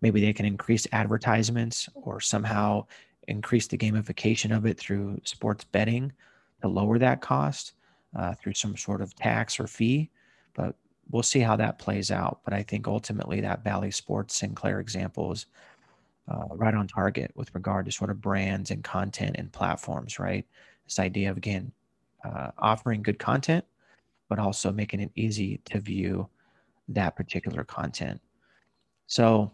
maybe 0.00 0.20
they 0.20 0.32
can 0.32 0.46
increase 0.46 0.86
advertisements 0.92 1.88
or 1.94 2.20
somehow 2.20 2.84
increase 3.26 3.66
the 3.66 3.76
gamification 3.76 4.56
of 4.56 4.64
it 4.64 4.78
through 4.78 5.20
sports 5.24 5.64
betting 5.64 6.12
to 6.62 6.68
lower 6.68 6.98
that 6.98 7.20
cost 7.20 7.72
uh, 8.16 8.34
through 8.34 8.54
some 8.54 8.76
sort 8.76 9.02
of 9.02 9.14
tax 9.16 9.58
or 9.58 9.66
fee. 9.66 10.10
But 10.54 10.74
we'll 11.10 11.22
see 11.22 11.40
how 11.40 11.56
that 11.56 11.78
plays 11.78 12.10
out. 12.10 12.40
But 12.44 12.54
I 12.54 12.62
think 12.62 12.86
ultimately 12.86 13.40
that 13.40 13.64
Bally 13.64 13.90
Sports 13.90 14.34
Sinclair 14.36 14.80
example 14.80 15.32
is 15.32 15.46
uh, 16.28 16.44
right 16.52 16.74
on 16.74 16.86
target 16.86 17.32
with 17.34 17.54
regard 17.54 17.86
to 17.86 17.92
sort 17.92 18.10
of 18.10 18.20
brands 18.20 18.70
and 18.70 18.84
content 18.84 19.36
and 19.38 19.50
platforms, 19.52 20.18
right? 20.18 20.46
This 20.84 20.98
idea 20.98 21.30
of, 21.30 21.36
again, 21.36 21.72
uh, 22.24 22.50
offering 22.58 23.02
good 23.02 23.18
content, 23.18 23.64
but 24.28 24.38
also 24.38 24.72
making 24.72 25.00
it 25.00 25.10
easy 25.14 25.60
to 25.66 25.80
view 25.80 26.28
that 26.88 27.16
particular 27.16 27.64
content. 27.64 28.20
So 29.06 29.52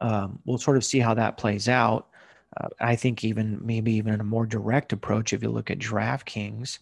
um, 0.00 0.40
we'll 0.44 0.58
sort 0.58 0.76
of 0.76 0.84
see 0.84 0.98
how 0.98 1.14
that 1.14 1.36
plays 1.36 1.68
out. 1.68 2.08
Uh, 2.56 2.68
I 2.80 2.96
think 2.96 3.22
even 3.22 3.60
maybe 3.64 3.92
even 3.92 4.14
in 4.14 4.20
a 4.20 4.24
more 4.24 4.46
direct 4.46 4.92
approach, 4.92 5.32
if 5.32 5.42
you 5.42 5.50
look 5.50 5.70
at 5.70 5.78
DraftKings, 5.78 6.78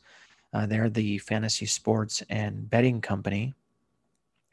uh, 0.52 0.66
they're 0.66 0.88
the 0.88 1.18
fantasy 1.18 1.66
sports 1.66 2.22
and 2.30 2.68
betting 2.70 3.00
company. 3.00 3.54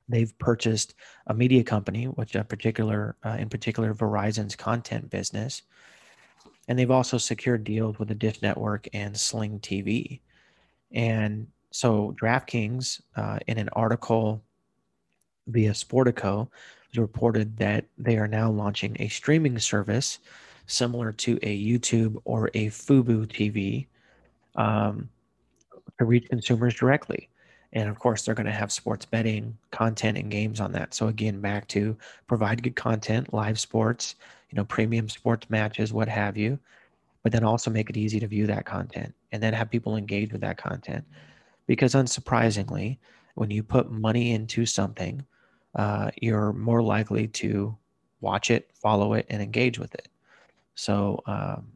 They've 0.08 0.38
purchased 0.38 0.94
a 1.28 1.34
media 1.34 1.64
company, 1.64 2.06
which 2.06 2.36
a 2.36 2.44
particular, 2.44 3.16
uh, 3.26 3.38
in 3.40 3.50
particular, 3.50 3.94
Verizon's 3.94 4.56
content 4.56 5.10
business, 5.10 5.64
and 6.68 6.78
they've 6.78 6.92
also 6.92 7.18
secured 7.18 7.64
deals 7.64 7.98
with 7.98 8.10
the 8.10 8.16
Dish 8.16 8.42
Network 8.42 8.88
and 8.94 9.18
Sling 9.18 9.60
TV. 9.60 10.20
And 10.92 11.48
so, 11.72 12.16
DraftKings, 12.22 13.02
uh, 13.16 13.40
in 13.48 13.58
an 13.58 13.70
article 13.74 14.44
via 15.48 15.72
Sportico 15.72 16.50
reported 16.98 17.58
that 17.58 17.86
they 17.98 18.18
are 18.18 18.28
now 18.28 18.50
launching 18.50 18.96
a 19.00 19.08
streaming 19.08 19.60
service 19.60 20.20
similar 20.68 21.12
to 21.12 21.38
a 21.44 21.64
YouTube 21.64 22.22
or 22.26 22.50
a 22.54 22.68
Fubo 22.68 23.26
TV 23.26 23.88
um, 24.56 25.10
to 26.00 26.06
reach 26.06 26.30
consumers 26.30 26.76
directly. 26.76 27.30
And 27.74 27.90
of 27.90 28.00
course, 28.00 28.24
they're 28.24 28.36
going 28.36 28.46
to 28.46 28.52
have 28.52 28.72
sports 28.72 29.06
betting 29.06 29.58
content 29.72 30.18
and 30.18 30.32
games 30.32 30.60
on 30.60 30.72
that. 30.74 30.94
So 30.94 31.08
again, 31.08 31.42
back 31.42 31.68
to 31.70 31.98
provide 32.28 32.64
good 32.64 32.76
content, 32.76 33.34
live 33.34 33.60
sports, 33.60 34.16
you 34.50 34.56
know, 34.56 34.64
premium 34.64 35.10
sports 35.10 35.50
matches, 35.50 35.92
what 35.92 36.08
have 36.08 36.38
you, 36.38 36.58
but 37.24 37.32
then 37.32 37.44
also 37.44 37.70
make 37.70 37.90
it 37.90 37.98
easy 37.98 38.20
to 38.20 38.28
view 38.28 38.48
that 38.48 38.66
content 38.66 39.14
and 39.32 39.44
then 39.44 39.54
have 39.54 39.70
people 39.70 39.98
engage 39.98 40.32
with 40.32 40.42
that 40.42 40.58
content. 40.58 41.04
Because 41.68 41.96
unsurprisingly, 41.96 42.98
when 43.34 43.52
you 43.52 43.64
put 43.64 43.92
money 43.92 44.32
into 44.32 44.66
something, 44.66 45.26
uh, 45.76 46.12
you're 46.22 46.54
more 46.54 46.82
likely 46.82 47.28
to 47.28 47.76
watch 48.22 48.50
it, 48.52 48.70
follow 48.74 49.14
it, 49.14 49.26
and 49.30 49.42
engage 49.42 49.80
with 49.80 49.94
it. 49.96 50.08
So 50.76 51.22
um, 51.26 51.68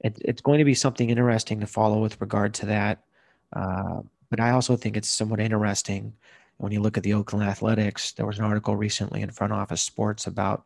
it, 0.00 0.16
it's 0.20 0.42
going 0.42 0.58
to 0.58 0.64
be 0.64 0.74
something 0.74 1.10
interesting 1.10 1.60
to 1.60 1.66
follow 1.66 1.98
with 2.00 2.20
regard 2.20 2.54
to 2.54 2.66
that. 2.66 3.02
Uh, 3.52 4.00
but 4.30 4.40
I 4.40 4.50
also 4.50 4.76
think 4.76 4.96
it's 4.96 5.08
somewhat 5.08 5.40
interesting 5.40 6.12
when 6.58 6.72
you 6.72 6.80
look 6.80 6.96
at 6.96 7.02
the 7.02 7.14
Oakland 7.14 7.48
Athletics. 7.48 8.12
There 8.12 8.26
was 8.26 8.38
an 8.38 8.44
article 8.44 8.76
recently 8.76 9.22
in 9.22 9.30
Front 9.30 9.52
Office 9.52 9.82
Sports 9.82 10.26
about 10.26 10.64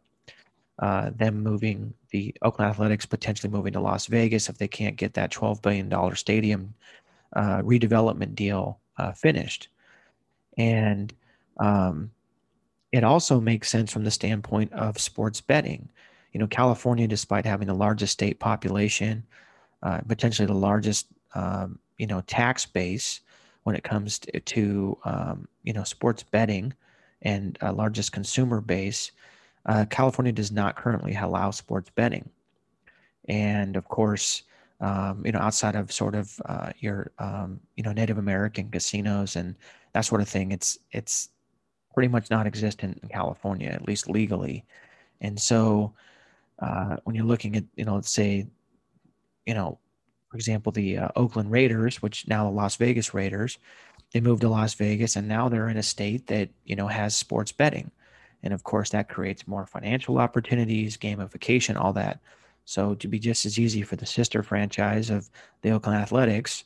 uh, 0.80 1.10
them 1.14 1.42
moving 1.42 1.94
the 2.10 2.34
Oakland 2.42 2.70
Athletics 2.70 3.06
potentially 3.06 3.50
moving 3.50 3.72
to 3.74 3.80
Las 3.80 4.06
Vegas 4.06 4.48
if 4.48 4.58
they 4.58 4.68
can't 4.68 4.96
get 4.96 5.14
that 5.14 5.32
$12 5.32 5.62
billion 5.62 6.16
stadium 6.16 6.74
uh, 7.34 7.62
redevelopment 7.62 8.34
deal 8.34 8.80
uh, 8.98 9.12
finished. 9.12 9.68
And 10.56 11.12
um, 11.58 12.10
it 12.92 13.04
also 13.04 13.40
makes 13.40 13.70
sense 13.70 13.92
from 13.92 14.04
the 14.04 14.10
standpoint 14.10 14.72
of 14.72 15.00
sports 15.00 15.40
betting. 15.40 15.88
You 16.32 16.40
know, 16.40 16.46
California, 16.46 17.06
despite 17.06 17.46
having 17.46 17.68
the 17.68 17.74
largest 17.74 18.12
state 18.12 18.40
population, 18.40 19.24
uh, 19.82 20.00
potentially 20.06 20.46
the 20.46 20.54
largest, 20.54 21.06
um, 21.34 21.78
you 21.98 22.06
know, 22.06 22.20
tax 22.22 22.66
base 22.66 23.20
when 23.64 23.76
it 23.76 23.84
comes 23.84 24.18
to, 24.20 24.40
to 24.40 24.98
um, 25.04 25.48
you 25.62 25.72
know, 25.72 25.84
sports 25.84 26.22
betting 26.22 26.72
and 27.22 27.58
uh, 27.62 27.72
largest 27.72 28.12
consumer 28.12 28.60
base, 28.60 29.12
uh, 29.66 29.84
California 29.88 30.32
does 30.32 30.52
not 30.52 30.76
currently 30.76 31.14
allow 31.14 31.50
sports 31.50 31.90
betting. 31.94 32.28
And 33.28 33.76
of 33.76 33.88
course, 33.88 34.42
um, 34.80 35.22
you 35.24 35.32
know, 35.32 35.38
outside 35.38 35.76
of 35.76 35.90
sort 35.92 36.14
of 36.14 36.40
uh, 36.44 36.72
your, 36.78 37.12
um, 37.18 37.60
you 37.76 37.82
know, 37.82 37.92
Native 37.92 38.18
American 38.18 38.70
casinos 38.70 39.36
and 39.36 39.54
that 39.94 40.02
sort 40.02 40.20
of 40.20 40.28
thing, 40.28 40.52
it's 40.52 40.78
it's 40.92 41.30
pretty 41.94 42.08
much 42.08 42.30
non-existent 42.30 42.98
in 43.02 43.08
California, 43.08 43.70
at 43.70 43.86
least 43.86 44.10
legally. 44.10 44.64
And 45.20 45.40
so, 45.40 45.94
uh, 46.58 46.96
when 47.04 47.16
you're 47.16 47.24
looking 47.24 47.56
at, 47.56 47.64
you 47.76 47.84
know, 47.84 47.94
let's 47.94 48.12
say, 48.12 48.46
you 49.46 49.54
know, 49.54 49.78
for 50.34 50.38
example, 50.38 50.72
the 50.72 50.98
uh, 50.98 51.08
Oakland 51.14 51.52
Raiders, 51.52 52.02
which 52.02 52.26
now 52.26 52.42
the 52.42 52.50
Las 52.50 52.74
Vegas 52.74 53.14
Raiders, 53.14 53.56
they 54.12 54.18
moved 54.18 54.40
to 54.40 54.48
Las 54.48 54.74
Vegas, 54.74 55.14
and 55.14 55.28
now 55.28 55.48
they're 55.48 55.68
in 55.68 55.76
a 55.76 55.82
state 55.84 56.26
that 56.26 56.48
you 56.64 56.74
know 56.74 56.88
has 56.88 57.14
sports 57.14 57.52
betting, 57.52 57.88
and 58.42 58.52
of 58.52 58.64
course 58.64 58.90
that 58.90 59.08
creates 59.08 59.46
more 59.46 59.64
financial 59.64 60.18
opportunities, 60.18 60.96
gamification, 60.96 61.76
all 61.76 61.92
that. 61.92 62.18
So 62.64 62.96
to 62.96 63.06
be 63.06 63.20
just 63.20 63.46
as 63.46 63.60
easy 63.60 63.82
for 63.82 63.94
the 63.94 64.06
sister 64.06 64.42
franchise 64.42 65.08
of 65.08 65.30
the 65.62 65.70
Oakland 65.70 66.00
Athletics, 66.00 66.64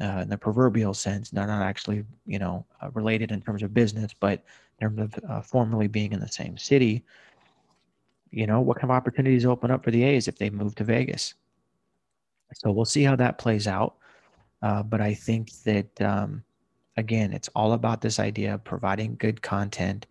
uh, 0.00 0.20
in 0.22 0.30
the 0.30 0.38
proverbial 0.38 0.94
sense, 0.94 1.28
they're 1.28 1.46
not 1.46 1.60
actually 1.60 2.06
you 2.24 2.38
know 2.38 2.64
uh, 2.80 2.88
related 2.94 3.32
in 3.32 3.42
terms 3.42 3.62
of 3.62 3.74
business, 3.74 4.14
but 4.18 4.42
in 4.78 4.88
terms 4.88 4.98
of 4.98 5.24
uh, 5.28 5.42
formerly 5.42 5.88
being 5.88 6.14
in 6.14 6.20
the 6.20 6.28
same 6.28 6.56
city, 6.56 7.04
you 8.30 8.46
know 8.46 8.62
what 8.62 8.78
kind 8.78 8.90
of 8.90 8.96
opportunities 8.96 9.44
open 9.44 9.70
up 9.70 9.84
for 9.84 9.90
the 9.90 10.04
A's 10.04 10.26
if 10.26 10.38
they 10.38 10.48
move 10.48 10.74
to 10.76 10.84
Vegas? 10.84 11.34
So 12.54 12.70
we'll 12.70 12.84
see 12.84 13.02
how 13.02 13.16
that 13.16 13.38
plays 13.38 13.66
out. 13.66 13.96
Uh, 14.62 14.82
but 14.82 15.00
I 15.00 15.14
think 15.14 15.52
that 15.64 16.00
um, 16.00 16.42
again, 16.96 17.32
it's 17.32 17.48
all 17.54 17.72
about 17.72 18.00
this 18.00 18.18
idea 18.18 18.54
of 18.54 18.64
providing 18.64 19.16
good 19.16 19.40
content, 19.42 20.06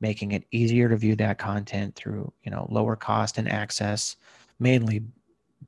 making 0.00 0.32
it 0.32 0.44
easier 0.50 0.88
to 0.88 0.96
view 0.96 1.16
that 1.16 1.38
content 1.38 1.94
through 1.94 2.32
you 2.42 2.50
know 2.50 2.66
lower 2.70 2.96
cost 2.96 3.38
and 3.38 3.50
access, 3.50 4.16
mainly 4.58 5.02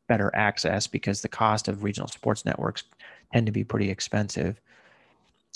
better 0.08 0.30
access 0.34 0.86
because 0.86 1.20
the 1.20 1.28
cost 1.28 1.68
of 1.68 1.82
regional 1.82 2.08
sports 2.08 2.44
networks 2.44 2.84
tend 3.32 3.46
to 3.46 3.52
be 3.52 3.64
pretty 3.64 3.90
expensive. 3.90 4.60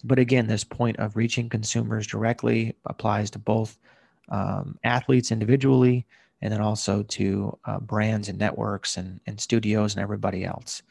But 0.04 0.18
again, 0.18 0.46
this 0.46 0.64
point 0.64 0.98
of 0.98 1.16
reaching 1.16 1.48
consumers 1.48 2.06
directly 2.06 2.76
applies 2.84 3.30
to 3.30 3.38
both 3.38 3.78
um, 4.28 4.78
athletes 4.84 5.32
individually 5.32 6.04
and 6.42 6.52
then 6.52 6.60
also 6.60 7.02
to 7.02 7.58
uh, 7.64 7.80
brands 7.80 8.28
and 8.28 8.38
networks 8.38 8.96
and, 8.96 9.20
and 9.26 9.40
studios 9.40 9.94
and 9.94 10.02
everybody 10.02 10.44
else. 10.44 10.82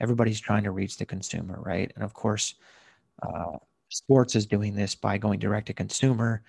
Everybody's 0.00 0.40
trying 0.40 0.64
to 0.64 0.70
reach 0.70 0.96
the 0.96 1.06
consumer, 1.06 1.58
right? 1.60 1.92
And 1.94 2.04
of 2.04 2.14
course, 2.14 2.54
uh, 3.22 3.58
sports 3.88 4.34
is 4.34 4.46
doing 4.46 4.74
this 4.74 4.94
by 4.94 5.18
going 5.18 5.38
direct 5.38 5.66
to 5.66 5.74
consumer, 5.74 6.42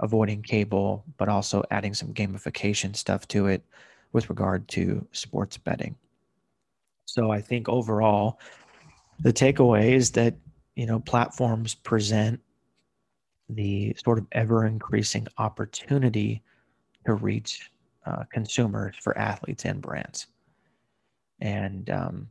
avoiding 0.00 0.42
cable, 0.42 1.04
but 1.16 1.28
also 1.28 1.62
adding 1.70 1.94
some 1.94 2.12
gamification 2.12 2.94
stuff 2.94 3.26
to 3.28 3.46
it 3.46 3.62
with 4.12 4.28
regard 4.28 4.66
to 4.68 5.06
sports 5.12 5.56
betting. 5.56 5.94
So 7.04 7.30
I 7.30 7.40
think 7.40 7.68
overall, 7.68 8.38
the 9.20 9.32
takeaway 9.32 9.92
is 9.92 10.10
that 10.12 10.34
you 10.76 10.86
know 10.86 11.00
platforms 11.00 11.74
present 11.74 12.40
the 13.48 13.94
sort 14.04 14.18
of 14.18 14.26
ever 14.32 14.66
increasing 14.66 15.26
opportunity 15.38 16.42
to 17.06 17.14
reach 17.14 17.70
uh, 18.08 18.24
consumers 18.32 18.96
for 19.00 19.16
athletes 19.18 19.64
and 19.64 19.82
brands. 19.82 20.26
And 21.40 21.90
um, 21.90 22.28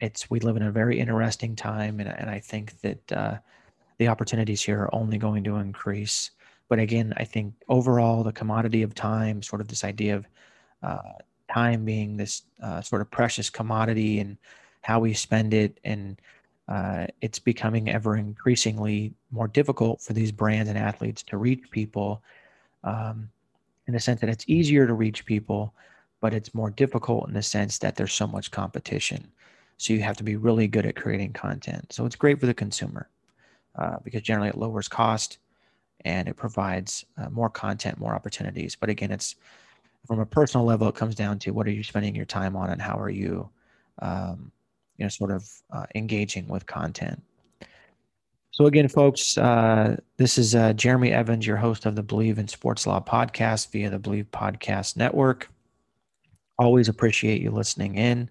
it's 0.00 0.30
we 0.30 0.40
live 0.40 0.56
in 0.56 0.62
a 0.62 0.70
very 0.70 1.00
interesting 1.00 1.56
time, 1.56 2.00
and, 2.00 2.08
and 2.08 2.28
I 2.28 2.38
think 2.38 2.80
that 2.82 3.12
uh, 3.12 3.36
the 3.98 4.08
opportunities 4.08 4.62
here 4.62 4.82
are 4.82 4.94
only 4.94 5.18
going 5.18 5.42
to 5.44 5.56
increase. 5.56 6.30
But 6.68 6.78
again, 6.78 7.14
I 7.16 7.24
think 7.24 7.54
overall 7.68 8.22
the 8.22 8.32
commodity 8.32 8.82
of 8.82 8.94
time, 8.94 9.42
sort 9.42 9.60
of 9.60 9.68
this 9.68 9.84
idea 9.84 10.16
of 10.16 10.26
uh, 10.82 11.12
time 11.52 11.84
being 11.84 12.16
this 12.16 12.42
uh, 12.62 12.80
sort 12.82 13.00
of 13.00 13.10
precious 13.10 13.48
commodity 13.48 14.20
and 14.20 14.36
how 14.82 15.00
we 15.00 15.14
spend 15.14 15.54
it, 15.54 15.80
and 15.84 16.20
uh, 16.68 17.06
it's 17.20 17.38
becoming 17.38 17.88
ever 17.88 18.16
increasingly 18.16 19.14
more 19.30 19.48
difficult 19.48 20.02
for 20.02 20.12
these 20.12 20.32
brands 20.32 20.68
and 20.68 20.78
athletes 20.78 21.22
to 21.22 21.38
reach 21.38 21.70
people. 21.70 22.22
Um, 22.84 23.30
in 23.86 23.94
the 23.94 24.00
sense 24.00 24.20
that 24.20 24.30
it's 24.30 24.44
easier 24.48 24.86
to 24.86 24.94
reach 24.94 25.24
people, 25.24 25.74
but 26.20 26.34
it's 26.34 26.54
more 26.54 26.70
difficult 26.70 27.28
in 27.28 27.34
the 27.34 27.42
sense 27.42 27.78
that 27.78 27.96
there's 27.96 28.12
so 28.12 28.26
much 28.26 28.50
competition. 28.50 29.26
So 29.78 29.92
you 29.92 30.00
have 30.00 30.16
to 30.16 30.24
be 30.24 30.36
really 30.36 30.66
good 30.66 30.86
at 30.86 30.96
creating 30.96 31.32
content. 31.32 31.92
So 31.92 32.06
it's 32.06 32.16
great 32.16 32.40
for 32.40 32.46
the 32.46 32.54
consumer 32.54 33.08
uh, 33.76 33.96
because 34.02 34.22
generally 34.22 34.48
it 34.48 34.58
lowers 34.58 34.88
cost 34.88 35.38
and 36.04 36.28
it 36.28 36.36
provides 36.36 37.04
uh, 37.18 37.28
more 37.30 37.50
content, 37.50 37.98
more 37.98 38.14
opportunities. 38.14 38.76
But 38.76 38.88
again, 38.88 39.10
it's 39.10 39.36
from 40.06 40.20
a 40.20 40.26
personal 40.26 40.64
level, 40.64 40.88
it 40.88 40.94
comes 40.94 41.14
down 41.14 41.38
to 41.40 41.50
what 41.50 41.66
are 41.66 41.72
you 41.72 41.82
spending 41.82 42.14
your 42.14 42.24
time 42.24 42.56
on 42.56 42.70
and 42.70 42.80
how 42.80 42.98
are 42.98 43.10
you, 43.10 43.48
um, 44.00 44.50
you 44.96 45.04
know, 45.04 45.08
sort 45.08 45.30
of 45.30 45.50
uh, 45.72 45.86
engaging 45.94 46.46
with 46.48 46.64
content. 46.66 47.22
So, 48.56 48.64
again, 48.64 48.88
folks, 48.88 49.36
uh, 49.36 49.96
this 50.16 50.38
is 50.38 50.54
uh, 50.54 50.72
Jeremy 50.72 51.12
Evans, 51.12 51.46
your 51.46 51.58
host 51.58 51.84
of 51.84 51.94
the 51.94 52.02
Bleav 52.02 52.38
in 52.38 52.48
Sports 52.48 52.86
Law 52.86 53.00
podcast 53.00 53.70
via 53.70 53.90
the 53.90 53.98
Bleav 53.98 54.24
Podcast 54.28 54.96
Network. 54.96 55.50
Always 56.58 56.88
appreciate 56.88 57.42
you 57.42 57.50
listening 57.50 57.96
in. 57.96 58.30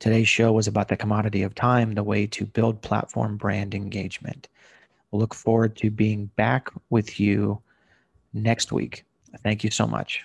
Today's 0.00 0.26
show 0.26 0.50
was 0.50 0.66
about 0.66 0.88
the 0.88 0.96
commodity 0.96 1.44
of 1.44 1.54
time, 1.54 1.94
the 1.94 2.02
way 2.02 2.26
to 2.26 2.46
build 2.46 2.82
platform 2.82 3.36
brand 3.36 3.76
engagement. 3.76 4.48
We'll 5.12 5.20
look 5.20 5.34
forward 5.34 5.76
to 5.76 5.88
being 5.88 6.26
back 6.34 6.68
with 6.90 7.20
you 7.20 7.62
next 8.32 8.72
week. 8.72 9.04
Thank 9.44 9.62
you 9.62 9.70
so 9.70 9.86
much. 9.86 10.24